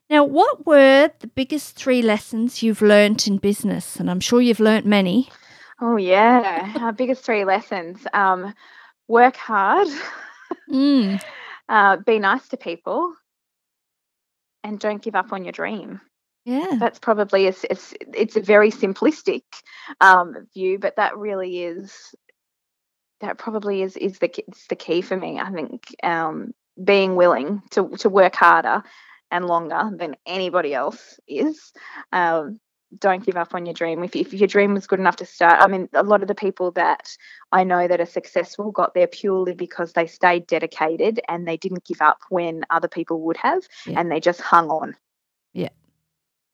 Now, 0.10 0.24
what 0.24 0.66
were 0.66 1.12
the 1.20 1.28
biggest 1.28 1.76
three 1.76 2.02
lessons 2.02 2.64
you've 2.64 2.82
learnt 2.82 3.28
in 3.28 3.38
business? 3.38 3.98
And 3.98 4.10
I'm 4.10 4.22
sure 4.22 4.40
you've 4.40 4.62
learnt 4.62 4.86
many. 4.86 5.30
Oh 5.82 5.98
yeah, 5.98 6.74
our 6.80 6.92
biggest 6.94 7.24
three 7.26 7.44
lessons: 7.46 8.06
um, 8.14 8.54
work 9.08 9.36
hard, 9.38 9.88
Mm, 10.70 11.20
uh, 11.70 11.98
be 11.98 12.20
nice 12.20 12.48
to 12.50 12.58
people, 12.58 13.14
and 14.64 14.80
don't 14.80 15.02
give 15.02 15.16
up 15.16 15.32
on 15.32 15.44
your 15.44 15.52
dream. 15.52 16.02
yeah. 16.46 16.80
That's 16.80 17.00
probably 17.00 17.46
a, 17.46 17.50
s- 17.50 17.64
a 17.66 17.72
s- 17.74 17.94
it's 18.14 18.36
a 18.36 18.42
very 18.42 18.72
simplistic 18.72 19.44
um, 20.02 20.36
view, 20.54 20.80
but 20.80 20.96
that 20.98 21.18
really 21.18 21.64
is 21.64 22.14
that 23.22 23.38
probably 23.38 23.82
is 23.82 23.96
is 23.98 24.20
the 24.20 24.30
it's 24.48 24.68
the 24.68 24.76
key 24.76 25.02
for 25.02 25.16
me. 25.18 25.40
I 25.40 25.52
think 25.52 25.84
um, 26.04 26.54
being 26.84 27.16
willing 27.16 27.62
to 27.72 27.90
to 28.00 28.10
work 28.10 28.36
harder 28.36 28.84
and 29.32 29.46
longer 29.46 29.92
than 29.98 30.16
anybody 30.26 30.74
else 30.74 31.20
is. 31.28 31.72
Um, 32.12 32.60
don't 33.00 33.26
give 33.26 33.36
up 33.36 33.54
on 33.54 33.66
your 33.66 33.74
dream. 33.74 34.04
If, 34.04 34.16
if 34.16 34.34
your 34.34 34.48
dream 34.48 34.74
was 34.74 34.88
good 34.88 35.00
enough 35.00 35.18
to 35.18 35.26
start, 35.26 35.62
I 35.62 35.68
mean, 35.68 35.90
a 35.94 36.04
lot 36.04 36.22
of 36.22 36.28
the 36.28 36.36
people 36.36 36.72
that 36.72 37.16
I 37.52 37.64
know 37.64 37.88
that 37.88 38.00
are 38.00 38.06
successful 38.06 38.72
got 38.72 38.94
there 38.94 39.08
purely 39.08 39.54
because 39.54 39.94
they 39.94 40.08
stayed 40.08 40.48
dedicated 40.48 41.20
and 41.28 41.48
they 41.48 41.58
didn't 41.58 41.84
give 41.86 42.02
up 42.02 42.20
when 42.30 42.64
other 42.70 42.88
people 42.88 43.22
would 43.24 43.38
have, 43.38 43.64
Yeah. 43.86 44.00
and 44.00 44.12
they 44.12 44.20
just 44.20 44.42
hung 44.42 44.70
on. 44.70 44.96
Yeah. 45.54 45.70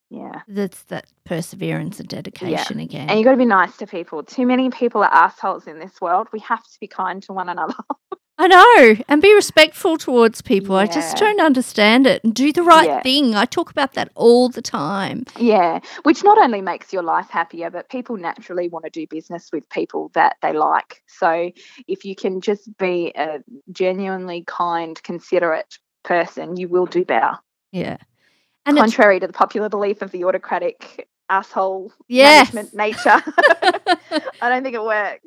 Yeah. 0.10 0.42
That's 0.48 0.84
that 0.84 1.08
perseverance 1.24 2.00
and 2.00 2.08
dedication 2.10 2.80
again. 2.80 3.10
And 3.10 3.20
you've 3.20 3.26
got 3.26 3.32
to 3.32 3.38
be 3.38 3.46
nice 3.46 3.78
to 3.78 3.88
people. 3.88 4.24
Too 4.24 4.46
many 4.46 4.70
people 4.70 5.02
are 5.02 5.14
assholes 5.14 5.66
in 5.68 5.80
this 5.80 6.00
world. 6.02 6.28
We 6.32 6.40
have 6.40 6.64
to 6.64 6.80
be 6.80 6.88
kind 6.88 7.22
to 7.24 7.34
one 7.34 7.50
another. 7.50 7.74
I 8.38 8.48
know. 8.48 9.04
And 9.08 9.22
be 9.22 9.34
respectful 9.36 9.98
towards 9.98 10.42
people. 10.42 10.76
I 10.76 10.88
just 10.88 11.16
don't 11.18 11.40
understand 11.40 12.08
it. 12.08 12.24
And 12.24 12.34
do 12.34 12.52
the 12.52 12.64
right 12.64 12.88
Yeah. 12.88 13.02
thing. 13.04 13.36
I 13.36 13.46
talk 13.46 13.70
about 13.70 13.94
that 13.94 14.12
all 14.16 14.50
the 14.50 14.62
time. 14.62 15.26
yeah, 15.38 15.80
which 16.04 16.24
not 16.24 16.38
only 16.40 16.62
makes 16.62 16.92
your 16.92 17.04
life 17.04 17.30
happier, 17.30 17.70
but 17.70 17.90
people 17.90 18.18
naturally 18.18 18.70
want 18.70 18.86
to 18.86 18.90
do 18.92 19.06
business 19.08 19.50
with 19.54 19.68
people 19.70 20.10
that 20.16 20.38
they 20.42 20.52
like. 20.54 21.04
So 21.08 21.52
if 21.88 22.06
you 22.06 22.16
can 22.16 22.42
just 22.42 22.76
be 22.78 23.12
a 23.16 23.40
genuinely 23.72 24.44
kind, 24.48 25.02
considerate 25.04 25.78
person, 26.04 26.58
you 26.58 26.68
will 26.68 26.86
do 26.88 27.06
better. 27.06 27.38
Yeah. 27.72 27.98
And 28.66 28.78
Contrary 28.78 29.20
to 29.20 29.28
the 29.28 29.34
popular 29.34 29.70
belief 29.70 30.02
of 30.02 30.12
the 30.12 30.24
autocratic 30.26 31.08
asshole 31.30 31.92
Yes. 32.08 32.52
management 32.54 32.76
nature, 32.76 33.22
I 34.42 34.50
don't 34.50 34.64
think 34.64 34.76
it 34.76 34.84
works. 34.84 35.24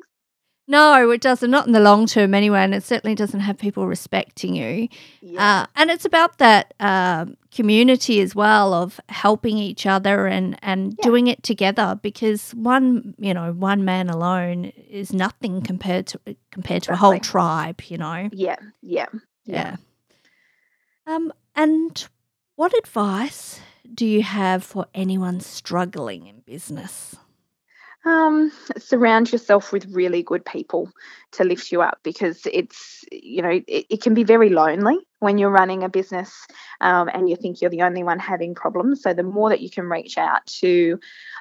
No, 0.67 1.09
it 1.11 1.21
doesn't. 1.21 1.49
Not 1.49 1.65
in 1.67 1.73
the 1.73 1.79
long 1.79 2.05
term 2.05 2.33
anyway. 2.33 2.59
And 2.59 2.75
it 2.75 2.83
certainly 2.83 3.15
doesn't 3.15 3.39
have 3.39 3.57
people 3.57 3.87
respecting 3.87 4.55
you. 4.55 4.89
Yeah. 5.21 5.61
Uh, 5.63 5.65
and 5.75 5.89
it's 5.89 6.05
about 6.05 6.37
that 6.39 6.73
um, 6.79 7.37
community 7.51 8.19
as 8.21 8.35
well 8.35 8.73
of 8.73 8.99
helping 9.09 9.57
each 9.57 9.85
other 9.85 10.27
and, 10.27 10.57
and 10.61 10.93
Yeah. 10.97 11.03
doing 11.03 11.27
it 11.27 11.41
together 11.43 11.97
because 12.01 12.51
one, 12.51 13.15
you 13.17 13.33
know, 13.33 13.53
one 13.53 13.85
man 13.85 14.09
alone 14.09 14.65
is 14.89 15.13
nothing 15.13 15.61
compared 15.61 16.07
to 16.07 16.19
compared 16.51 16.83
to 16.83 16.93
a 16.93 16.95
whole 16.95 17.19
tribe, 17.19 17.81
you 17.87 17.97
know. 17.97 18.29
yeah, 18.31 18.57
yeah, 18.81 19.07
Yeah. 19.45 19.77
Um, 21.05 21.31
and 21.55 22.07
what 22.57 22.77
advice 22.77 23.61
do 23.93 24.05
you 24.05 24.21
have 24.23 24.63
for 24.63 24.87
anyone 24.93 25.39
struggling 25.39 26.27
in 26.27 26.41
business? 26.41 27.15
Um, 28.07 28.51
surround 28.77 29.31
yourself 29.31 29.71
with 29.71 29.85
really 29.93 30.23
good 30.23 30.45
people 30.45 30.89
to 31.33 31.43
lift 31.43 31.71
you 31.71 31.81
up 31.81 31.99
because 32.03 32.41
it's 32.51 33.03
you 33.11 33.41
know 33.41 33.49
it, 33.49 33.85
it 33.89 34.01
can 34.01 34.13
be 34.13 34.23
very 34.23 34.49
lonely 34.49 34.97
when 35.19 35.37
you're 35.37 35.49
running 35.49 35.83
a 35.83 35.89
business 35.89 36.47
um, 36.79 37.09
and 37.13 37.29
you 37.29 37.35
think 37.35 37.59
you're 37.59 37.71
the 37.71 37.81
only 37.81 38.03
one 38.03 38.19
having 38.19 38.55
problems. 38.55 39.01
So 39.01 39.13
the 39.13 39.23
more 39.23 39.49
that 39.49 39.61
you 39.61 39.69
can 39.69 39.85
reach 39.85 40.17
out 40.17 40.45
to 40.61 40.99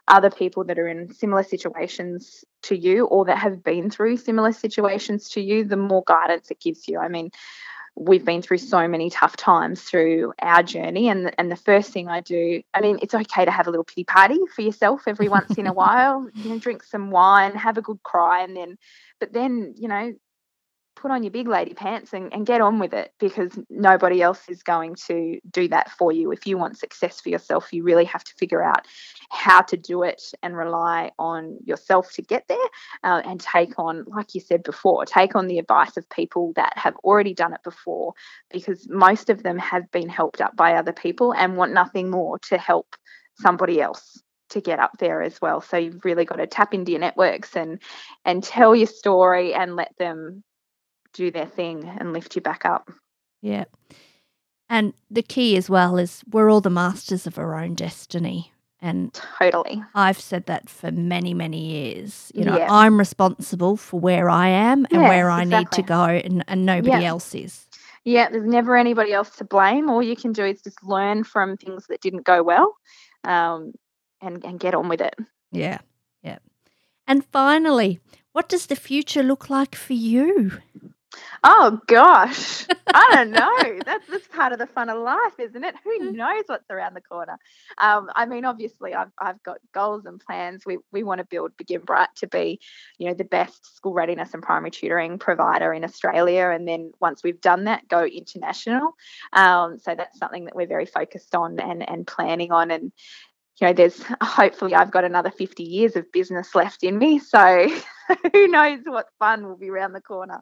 other 0.08 0.30
people 0.30 0.64
that 0.64 0.78
are 0.78 0.88
in 0.88 1.12
similar 1.12 1.42
situations 1.42 2.44
to 2.62 2.76
you 2.76 3.06
or 3.06 3.24
that 3.26 3.38
have 3.38 3.62
been 3.62 3.90
through 3.90 4.16
similar 4.16 4.52
situations 4.52 5.28
to 5.30 5.40
you 5.40 5.64
the 5.64 5.76
more 5.76 6.02
guidance 6.06 6.50
it 6.50 6.60
gives 6.60 6.88
you. 6.88 6.98
I 6.98 7.08
mean 7.08 7.30
we've 7.96 8.24
been 8.24 8.42
through 8.42 8.58
so 8.58 8.86
many 8.86 9.08
tough 9.08 9.36
times 9.36 9.80
through 9.80 10.34
our 10.40 10.62
journey. 10.62 11.08
And, 11.08 11.34
and 11.38 11.50
the 11.50 11.56
first 11.56 11.92
thing 11.92 12.08
I 12.08 12.20
do, 12.20 12.62
I 12.74 12.80
mean, 12.82 12.98
it's 13.00 13.14
okay 13.14 13.44
to 13.44 13.50
have 13.50 13.66
a 13.66 13.70
little 13.70 13.84
pity 13.84 14.04
party 14.04 14.38
for 14.54 14.60
yourself 14.60 15.04
every 15.06 15.28
once 15.28 15.56
in 15.56 15.66
a 15.66 15.72
while, 15.72 16.28
you 16.34 16.50
know, 16.50 16.58
drink 16.58 16.82
some 16.82 17.10
wine, 17.10 17.54
have 17.54 17.78
a 17.78 17.82
good 17.82 18.02
cry, 18.02 18.42
and 18.42 18.54
then, 18.54 18.76
but 19.18 19.32
then, 19.32 19.74
you 19.78 19.88
know, 19.88 20.12
put 20.96 21.10
on 21.10 21.22
your 21.22 21.30
big 21.30 21.46
lady 21.46 21.74
pants 21.74 22.12
and, 22.12 22.32
and 22.32 22.46
get 22.46 22.60
on 22.60 22.78
with 22.78 22.92
it 22.92 23.12
because 23.20 23.52
nobody 23.68 24.22
else 24.22 24.48
is 24.48 24.62
going 24.62 24.96
to 25.06 25.38
do 25.50 25.68
that 25.68 25.90
for 25.92 26.10
you. 26.10 26.32
If 26.32 26.46
you 26.46 26.58
want 26.58 26.78
success 26.78 27.20
for 27.20 27.28
yourself, 27.28 27.72
you 27.72 27.82
really 27.82 28.06
have 28.06 28.24
to 28.24 28.34
figure 28.34 28.62
out 28.62 28.86
how 29.30 29.60
to 29.62 29.76
do 29.76 30.02
it 30.02 30.22
and 30.42 30.56
rely 30.56 31.12
on 31.18 31.58
yourself 31.64 32.12
to 32.14 32.22
get 32.22 32.48
there 32.48 32.58
uh, 33.04 33.22
and 33.24 33.38
take 33.38 33.78
on, 33.78 34.04
like 34.08 34.34
you 34.34 34.40
said 34.40 34.62
before, 34.62 35.04
take 35.04 35.36
on 35.36 35.46
the 35.46 35.58
advice 35.58 35.96
of 35.96 36.08
people 36.08 36.52
that 36.56 36.72
have 36.76 36.96
already 37.04 37.34
done 37.34 37.52
it 37.52 37.62
before 37.62 38.14
because 38.50 38.88
most 38.88 39.30
of 39.30 39.42
them 39.42 39.58
have 39.58 39.90
been 39.90 40.08
helped 40.08 40.40
up 40.40 40.56
by 40.56 40.74
other 40.74 40.92
people 40.92 41.32
and 41.34 41.56
want 41.56 41.72
nothing 41.72 42.10
more 42.10 42.38
to 42.38 42.56
help 42.56 42.96
somebody 43.38 43.80
else 43.80 44.22
to 44.48 44.60
get 44.60 44.78
up 44.78 44.92
there 44.98 45.22
as 45.22 45.40
well 45.40 45.60
so 45.60 45.76
you've 45.76 46.04
really 46.04 46.24
got 46.24 46.36
to 46.36 46.46
tap 46.46 46.72
into 46.72 46.92
your 46.92 47.00
networks 47.00 47.56
and 47.56 47.82
and 48.24 48.44
tell 48.44 48.76
your 48.76 48.86
story 48.86 49.52
and 49.52 49.74
let 49.74 49.92
them 49.98 50.44
do 51.16 51.30
their 51.30 51.46
thing 51.46 51.88
and 51.98 52.12
lift 52.12 52.34
you 52.36 52.42
back 52.42 52.64
up. 52.64 52.90
Yeah. 53.42 53.64
And 54.68 54.94
the 55.10 55.22
key 55.22 55.56
as 55.56 55.70
well 55.70 55.96
is 55.96 56.22
we're 56.30 56.50
all 56.50 56.60
the 56.60 56.70
masters 56.70 57.26
of 57.26 57.38
our 57.38 57.58
own 57.58 57.74
destiny. 57.74 58.52
And 58.80 59.12
totally. 59.14 59.82
I've 59.94 60.20
said 60.20 60.46
that 60.46 60.68
for 60.68 60.90
many, 60.90 61.34
many 61.34 61.64
years. 61.64 62.30
You 62.34 62.44
know, 62.44 62.58
yeah. 62.58 62.66
I'm 62.70 62.98
responsible 62.98 63.76
for 63.76 63.98
where 63.98 64.28
I 64.28 64.48
am 64.48 64.86
and 64.90 65.02
where 65.02 65.30
I 65.30 65.42
exactly. 65.42 65.58
need 65.58 65.72
to 65.72 65.82
go, 65.82 66.04
and, 66.04 66.44
and 66.46 66.66
nobody 66.66 67.02
yeah. 67.02 67.08
else 67.08 67.34
is. 67.34 67.66
Yeah, 68.04 68.28
there's 68.28 68.46
never 68.46 68.76
anybody 68.76 69.12
else 69.12 69.30
to 69.36 69.44
blame. 69.44 69.88
All 69.88 70.02
you 70.02 70.14
can 70.14 70.32
do 70.32 70.44
is 70.44 70.60
just 70.60 70.84
learn 70.84 71.24
from 71.24 71.56
things 71.56 71.86
that 71.88 72.00
didn't 72.02 72.24
go 72.24 72.42
well 72.42 72.76
um, 73.24 73.72
and, 74.20 74.44
and 74.44 74.60
get 74.60 74.74
on 74.74 74.88
with 74.88 75.00
it. 75.00 75.16
Yeah, 75.50 75.78
yeah. 76.22 76.38
And 77.06 77.24
finally, 77.24 77.98
what 78.32 78.48
does 78.48 78.66
the 78.66 78.76
future 78.76 79.22
look 79.22 79.48
like 79.48 79.74
for 79.74 79.94
you? 79.94 80.52
Oh 81.44 81.80
gosh, 81.86 82.66
I 82.92 83.10
don't 83.14 83.30
know. 83.32 83.78
that's 83.84 84.06
that's 84.08 84.28
part 84.28 84.52
of 84.52 84.58
the 84.58 84.66
fun 84.66 84.88
of 84.88 84.98
life, 84.98 85.38
isn't 85.38 85.64
it? 85.64 85.74
Who 85.84 86.00
mm. 86.00 86.14
knows 86.14 86.44
what's 86.46 86.70
around 86.70 86.94
the 86.94 87.00
corner? 87.00 87.38
Um, 87.78 88.10
I 88.14 88.26
mean, 88.26 88.44
obviously, 88.44 88.94
I've 88.94 89.12
I've 89.18 89.42
got 89.42 89.58
goals 89.72 90.06
and 90.06 90.20
plans. 90.20 90.64
We 90.66 90.78
we 90.92 91.02
want 91.02 91.18
to 91.18 91.26
build 91.26 91.56
Begin 91.56 91.82
Bright 91.82 92.08
to 92.16 92.26
be, 92.26 92.60
you 92.98 93.08
know, 93.08 93.14
the 93.14 93.24
best 93.24 93.76
school 93.76 93.94
readiness 93.94 94.34
and 94.34 94.42
primary 94.42 94.70
tutoring 94.70 95.18
provider 95.18 95.72
in 95.72 95.84
Australia, 95.84 96.50
and 96.52 96.66
then 96.66 96.92
once 97.00 97.22
we've 97.22 97.40
done 97.40 97.64
that, 97.64 97.88
go 97.88 98.04
international. 98.04 98.94
Um, 99.32 99.78
so 99.78 99.94
that's 99.94 100.18
something 100.18 100.46
that 100.46 100.56
we're 100.56 100.66
very 100.66 100.86
focused 100.86 101.34
on 101.34 101.60
and 101.60 101.88
and 101.88 102.06
planning 102.06 102.52
on, 102.52 102.70
and 102.70 102.92
you 103.60 103.66
know, 103.66 103.72
there's 103.72 104.02
hopefully 104.22 104.74
I've 104.74 104.90
got 104.90 105.04
another 105.04 105.30
50 105.30 105.62
years 105.62 105.96
of 105.96 106.10
business 106.12 106.54
left 106.54 106.84
in 106.84 106.98
me. 106.98 107.18
So 107.18 107.68
who 108.32 108.48
knows 108.48 108.80
what 108.84 109.06
fun 109.18 109.46
will 109.46 109.56
be 109.56 109.70
around 109.70 109.92
the 109.92 110.00
corner. 110.00 110.40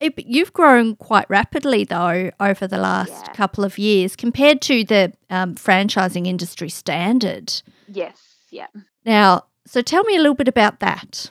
You've 0.00 0.52
grown 0.52 0.96
quite 0.96 1.28
rapidly, 1.30 1.84
though, 1.84 2.30
over 2.40 2.66
the 2.66 2.78
last 2.78 3.26
yeah. 3.26 3.32
couple 3.32 3.64
of 3.64 3.78
years 3.78 4.16
compared 4.16 4.60
to 4.62 4.84
the 4.84 5.12
um, 5.30 5.54
franchising 5.54 6.26
industry 6.26 6.68
standard. 6.68 7.62
Yes, 7.88 8.20
yeah. 8.50 8.66
Now, 9.06 9.46
so 9.66 9.80
tell 9.82 10.04
me 10.04 10.16
a 10.16 10.18
little 10.18 10.34
bit 10.34 10.48
about 10.48 10.80
that. 10.80 11.30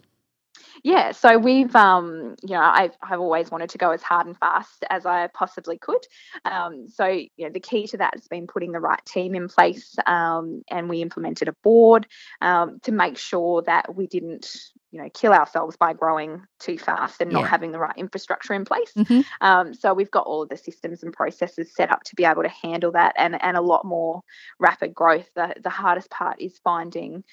Yeah, 0.84 1.14
so 1.14 1.38
we've, 1.38 1.74
um, 1.78 2.36
you 2.44 2.56
know, 2.56 2.62
I've, 2.62 2.98
I've 3.02 3.22
always 3.22 3.50
wanted 3.50 3.70
to 3.70 3.78
go 3.78 3.92
as 3.92 4.02
hard 4.02 4.28
and 4.28 4.38
fast 4.38 4.84
as 4.90 5.06
I 5.06 5.28
possibly 5.28 5.78
could. 5.78 6.06
Um, 6.44 6.90
so, 6.90 7.06
you 7.06 7.30
know, 7.38 7.50
the 7.50 7.62
key 7.62 7.88
to 7.88 7.98
that 7.98 8.16
has 8.16 8.28
been 8.28 8.48
putting 8.48 8.74
the 8.74 8.82
right 8.82 9.04
team 9.06 9.34
in 9.34 9.48
place, 9.48 9.96
um, 10.06 10.62
and 10.70 10.90
we 10.90 11.02
implemented 11.02 11.48
a 11.48 11.54
board 11.64 12.06
um, 12.42 12.80
to 12.82 12.92
make 12.92 13.18
sure 13.18 13.62
that 13.62 13.96
we 13.96 14.08
didn't, 14.08 14.58
you 14.94 15.02
know, 15.02 15.10
kill 15.10 15.34
ourselves 15.34 15.76
by 15.76 15.92
growing 15.92 16.44
too 16.60 16.78
fast 16.78 17.20
and 17.20 17.32
not 17.32 17.48
having 17.48 17.72
the 17.72 17.80
right 17.80 17.98
infrastructure 17.98 18.54
in 18.54 18.64
place. 18.64 18.94
Mm-hmm. 18.96 19.22
Um, 19.42 19.74
so 19.74 19.92
we've 19.92 20.12
got 20.12 20.28
all 20.28 20.44
of 20.44 20.50
the 20.50 20.58
systems 20.58 21.02
and 21.02 21.12
processes 21.12 21.74
set 21.74 21.92
up 21.92 22.04
to 22.04 22.16
be 22.16 22.26
able 22.26 22.44
to 22.44 22.50
handle 22.50 22.92
that, 22.92 23.16
and 23.18 23.42
and 23.44 23.58
a 23.58 23.62
lot 23.62 23.86
more 23.86 24.22
rapid 24.60 24.94
growth. 24.94 25.28
The 25.36 25.56
the 25.64 25.72
hardest 25.72 26.12
part 26.12 26.40
is 26.40 26.60
finding 26.64 27.24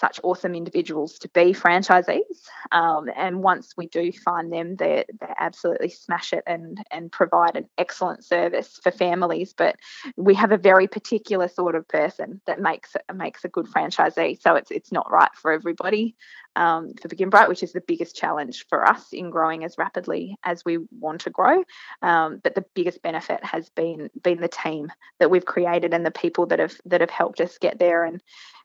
such 0.00 0.20
awesome 0.22 0.54
individuals 0.54 1.18
to 1.18 1.28
be 1.30 1.52
franchisees. 1.52 2.46
Um, 2.72 3.10
and 3.16 3.42
once 3.42 3.74
we 3.76 3.86
do 3.86 4.12
find 4.12 4.52
them, 4.52 4.76
they 4.76 5.04
they 5.20 5.32
absolutely 5.38 5.90
smash 5.90 6.32
it 6.32 6.44
and 6.46 6.78
and 6.90 7.10
provide 7.10 7.56
an 7.56 7.68
excellent 7.76 8.24
service 8.24 8.78
for 8.82 8.90
families. 8.90 9.52
But 9.52 9.76
we 10.16 10.34
have 10.34 10.52
a 10.52 10.58
very 10.58 10.86
particular 10.86 11.48
sort 11.48 11.74
of 11.74 11.88
person 11.88 12.40
that 12.46 12.60
makes 12.60 12.96
makes 13.14 13.44
a 13.44 13.48
good 13.48 13.66
franchisee. 13.66 14.40
So 14.40 14.54
it's 14.54 14.70
it's 14.70 14.92
not 14.92 15.10
right 15.10 15.34
for 15.34 15.52
everybody. 15.52 16.16
Um, 16.56 16.94
for 17.00 17.06
Begin 17.06 17.30
Bright, 17.30 17.48
which 17.48 17.62
is 17.62 17.72
the 17.72 17.80
biggest 17.80 18.16
challenge 18.16 18.66
for 18.68 18.84
us 18.84 19.12
in 19.12 19.30
growing 19.30 19.62
as 19.62 19.78
rapidly 19.78 20.36
as 20.42 20.64
we 20.64 20.78
want 20.90 21.20
to 21.20 21.30
grow. 21.30 21.62
Um, 22.02 22.40
but 22.42 22.56
the 22.56 22.64
biggest 22.74 23.00
benefit 23.00 23.44
has 23.44 23.68
been 23.70 24.10
been 24.20 24.40
the 24.40 24.48
team 24.48 24.90
that 25.20 25.30
we've 25.30 25.44
created 25.44 25.94
and 25.94 26.04
the 26.04 26.10
people 26.10 26.46
that 26.46 26.58
have 26.58 26.74
that 26.86 27.00
have 27.00 27.10
helped 27.10 27.40
us 27.40 27.58
get 27.58 27.78
there. 27.78 28.04
And 28.04 28.20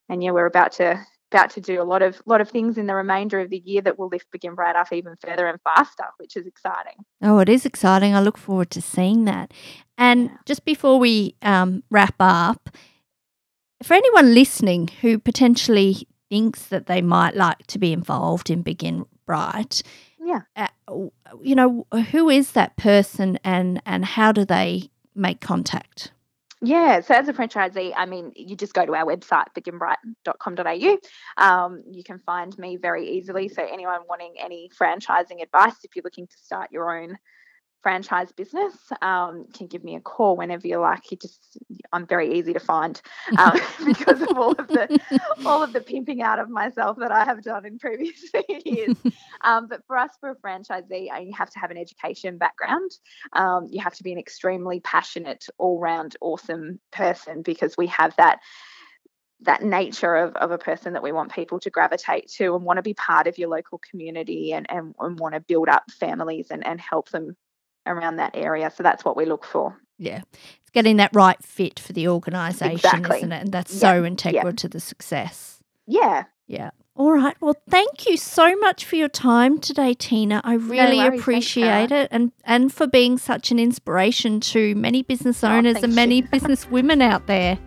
and 0.09 0.23
yeah, 0.23 0.31
we're 0.31 0.45
about 0.45 0.73
to 0.73 1.05
about 1.33 1.49
to 1.51 1.61
do 1.61 1.81
a 1.81 1.83
lot 1.83 2.01
of 2.01 2.21
lot 2.25 2.41
of 2.41 2.49
things 2.49 2.77
in 2.77 2.87
the 2.87 2.95
remainder 2.95 3.39
of 3.39 3.49
the 3.49 3.61
year 3.65 3.81
that 3.81 3.97
will 3.97 4.07
lift 4.07 4.31
Begin 4.31 4.55
Bright 4.55 4.75
up 4.75 4.91
even 4.91 5.15
further 5.15 5.47
and 5.47 5.59
faster, 5.61 6.05
which 6.17 6.35
is 6.37 6.45
exciting. 6.45 6.93
Oh, 7.21 7.39
it 7.39 7.49
is 7.49 7.65
exciting. 7.65 8.13
I 8.13 8.21
look 8.21 8.37
forward 8.37 8.69
to 8.71 8.81
seeing 8.81 9.25
that. 9.25 9.53
And 9.97 10.25
yeah. 10.25 10.37
just 10.45 10.65
before 10.65 10.99
we 10.99 11.35
um, 11.41 11.83
wrap 11.89 12.15
up, 12.19 12.69
for 13.81 13.95
anyone 13.95 14.33
listening 14.33 14.89
who 15.01 15.19
potentially 15.19 16.07
thinks 16.29 16.65
that 16.67 16.87
they 16.87 17.01
might 17.01 17.35
like 17.35 17.65
to 17.67 17.79
be 17.79 17.93
involved 17.93 18.49
in 18.49 18.61
Begin 18.61 19.05
Bright, 19.25 19.83
yeah, 20.19 20.41
uh, 20.55 20.67
you 21.41 21.55
know, 21.55 21.85
who 22.11 22.29
is 22.29 22.51
that 22.51 22.77
person 22.77 23.39
and 23.43 23.81
and 23.85 24.05
how 24.05 24.31
do 24.31 24.45
they 24.45 24.89
make 25.15 25.41
contact? 25.41 26.11
Yeah, 26.65 27.01
so 27.01 27.13
as 27.13 27.27
a 27.27 27.33
franchisee, 27.33 27.91
I 27.93 28.05
mean, 28.05 28.31
you 28.37 28.55
just 28.55 28.73
go 28.73 28.85
to 28.85 28.95
our 28.95 29.05
website, 29.05 29.47
beginbright.com.au. 29.53 30.97
Um, 31.45 31.83
you 31.91 32.03
can 32.05 32.19
find 32.19 32.57
me 32.57 32.77
very 32.77 33.17
easily. 33.17 33.49
So, 33.49 33.61
anyone 33.61 33.99
wanting 34.07 34.35
any 34.39 34.69
franchising 34.69 35.43
advice, 35.43 35.75
if 35.83 35.93
you're 35.93 36.03
looking 36.03 36.25
to 36.25 36.37
start 36.37 36.71
your 36.71 36.97
own 36.97 37.17
franchise 37.83 38.31
business, 38.31 38.73
um, 39.01 39.45
can 39.53 39.67
give 39.67 39.83
me 39.83 39.95
a 39.95 39.99
call 39.99 40.37
whenever 40.37 40.65
you 40.65 40.79
like. 40.79 41.11
You 41.11 41.17
just, 41.17 41.57
I'm 41.91 42.07
very 42.07 42.39
easy 42.39 42.53
to 42.53 42.59
find 42.59 42.99
um, 43.37 43.59
because 43.85 44.21
of 44.21 44.37
all 44.37 44.53
of 44.53 44.67
the 44.67 45.19
all 45.45 45.61
of 45.61 45.73
the 45.73 45.81
pimping 45.81 46.21
out 46.21 46.39
of 46.39 46.49
myself 46.49 46.97
that 46.99 47.11
I 47.11 47.25
have 47.25 47.43
done 47.43 47.65
in 47.65 47.77
previous 47.77 48.23
years. 48.65 48.97
Um, 49.41 49.67
but 49.67 49.85
for 49.85 49.97
us, 49.97 50.11
for 50.19 50.31
a 50.31 50.35
franchisee, 50.35 51.13
uh, 51.13 51.19
you 51.19 51.33
have 51.37 51.49
to 51.51 51.59
have 51.59 51.69
an 51.69 51.77
education 51.77 52.37
background. 52.37 52.91
Um, 53.33 53.67
you 53.69 53.81
have 53.81 53.93
to 53.95 54.03
be 54.03 54.13
an 54.13 54.17
extremely 54.17 54.79
passionate, 54.79 55.45
all-round, 55.57 56.15
awesome 56.21 56.79
person 56.91 57.41
because 57.41 57.75
we 57.77 57.87
have 57.87 58.15
that 58.15 58.39
that 59.41 59.61
nature 59.61 60.15
of, 60.15 60.33
of 60.35 60.51
a 60.51 60.57
person 60.57 60.93
that 60.93 61.03
we 61.03 61.11
want 61.11 61.33
people 61.33 61.59
to 61.59 61.69
gravitate 61.69 62.29
to 62.29 62.55
and 62.55 62.63
want 62.63 62.77
to 62.77 62.81
be 62.81 62.93
part 62.93 63.27
of 63.27 63.37
your 63.37 63.49
local 63.49 63.77
community 63.89 64.53
and, 64.53 64.65
and, 64.69 64.95
and 64.99 65.19
want 65.19 65.35
to 65.35 65.41
build 65.41 65.67
up 65.67 65.83
families 65.91 66.47
and, 66.49 66.65
and 66.65 66.79
help 66.79 67.09
them 67.09 67.35
around 67.85 68.17
that 68.17 68.31
area. 68.35 68.71
So 68.71 68.83
that's 68.83 69.05
what 69.05 69.17
we 69.17 69.25
look 69.25 69.45
for. 69.45 69.79
Yeah. 69.97 70.21
It's 70.61 70.71
getting 70.71 70.97
that 70.97 71.11
right 71.13 71.41
fit 71.43 71.79
for 71.79 71.93
the 71.93 72.07
organisation, 72.07 72.75
exactly. 72.75 73.17
isn't 73.17 73.31
it? 73.31 73.41
And 73.43 73.51
that's 73.51 73.73
so 73.73 74.03
integral 74.03 74.53
to 74.53 74.67
the 74.67 74.79
success. 74.79 75.61
Yeah. 75.87 76.25
Yeah. 76.47 76.71
All 76.95 77.11
right. 77.11 77.35
Well, 77.41 77.55
thank 77.69 78.07
you 78.07 78.17
so 78.17 78.55
much 78.57 78.85
for 78.85 78.95
your 78.95 79.09
time 79.09 79.57
today, 79.57 79.95
Tina. 79.95 80.41
I 80.43 80.55
really 80.55 80.97
no 80.97 81.07
appreciate 81.07 81.89
Thanks, 81.89 81.91
it 81.91 82.07
and, 82.11 82.31
and 82.43 82.71
for 82.71 82.85
being 82.85 83.17
such 83.17 83.49
an 83.49 83.57
inspiration 83.57 84.39
to 84.41 84.75
many 84.75 85.01
business 85.01 85.43
oh, 85.43 85.49
owners 85.49 85.77
oh, 85.77 85.83
and 85.85 85.95
many 85.95 86.21
business 86.31 86.69
women 86.69 87.01
out 87.01 87.25
there. 87.25 87.57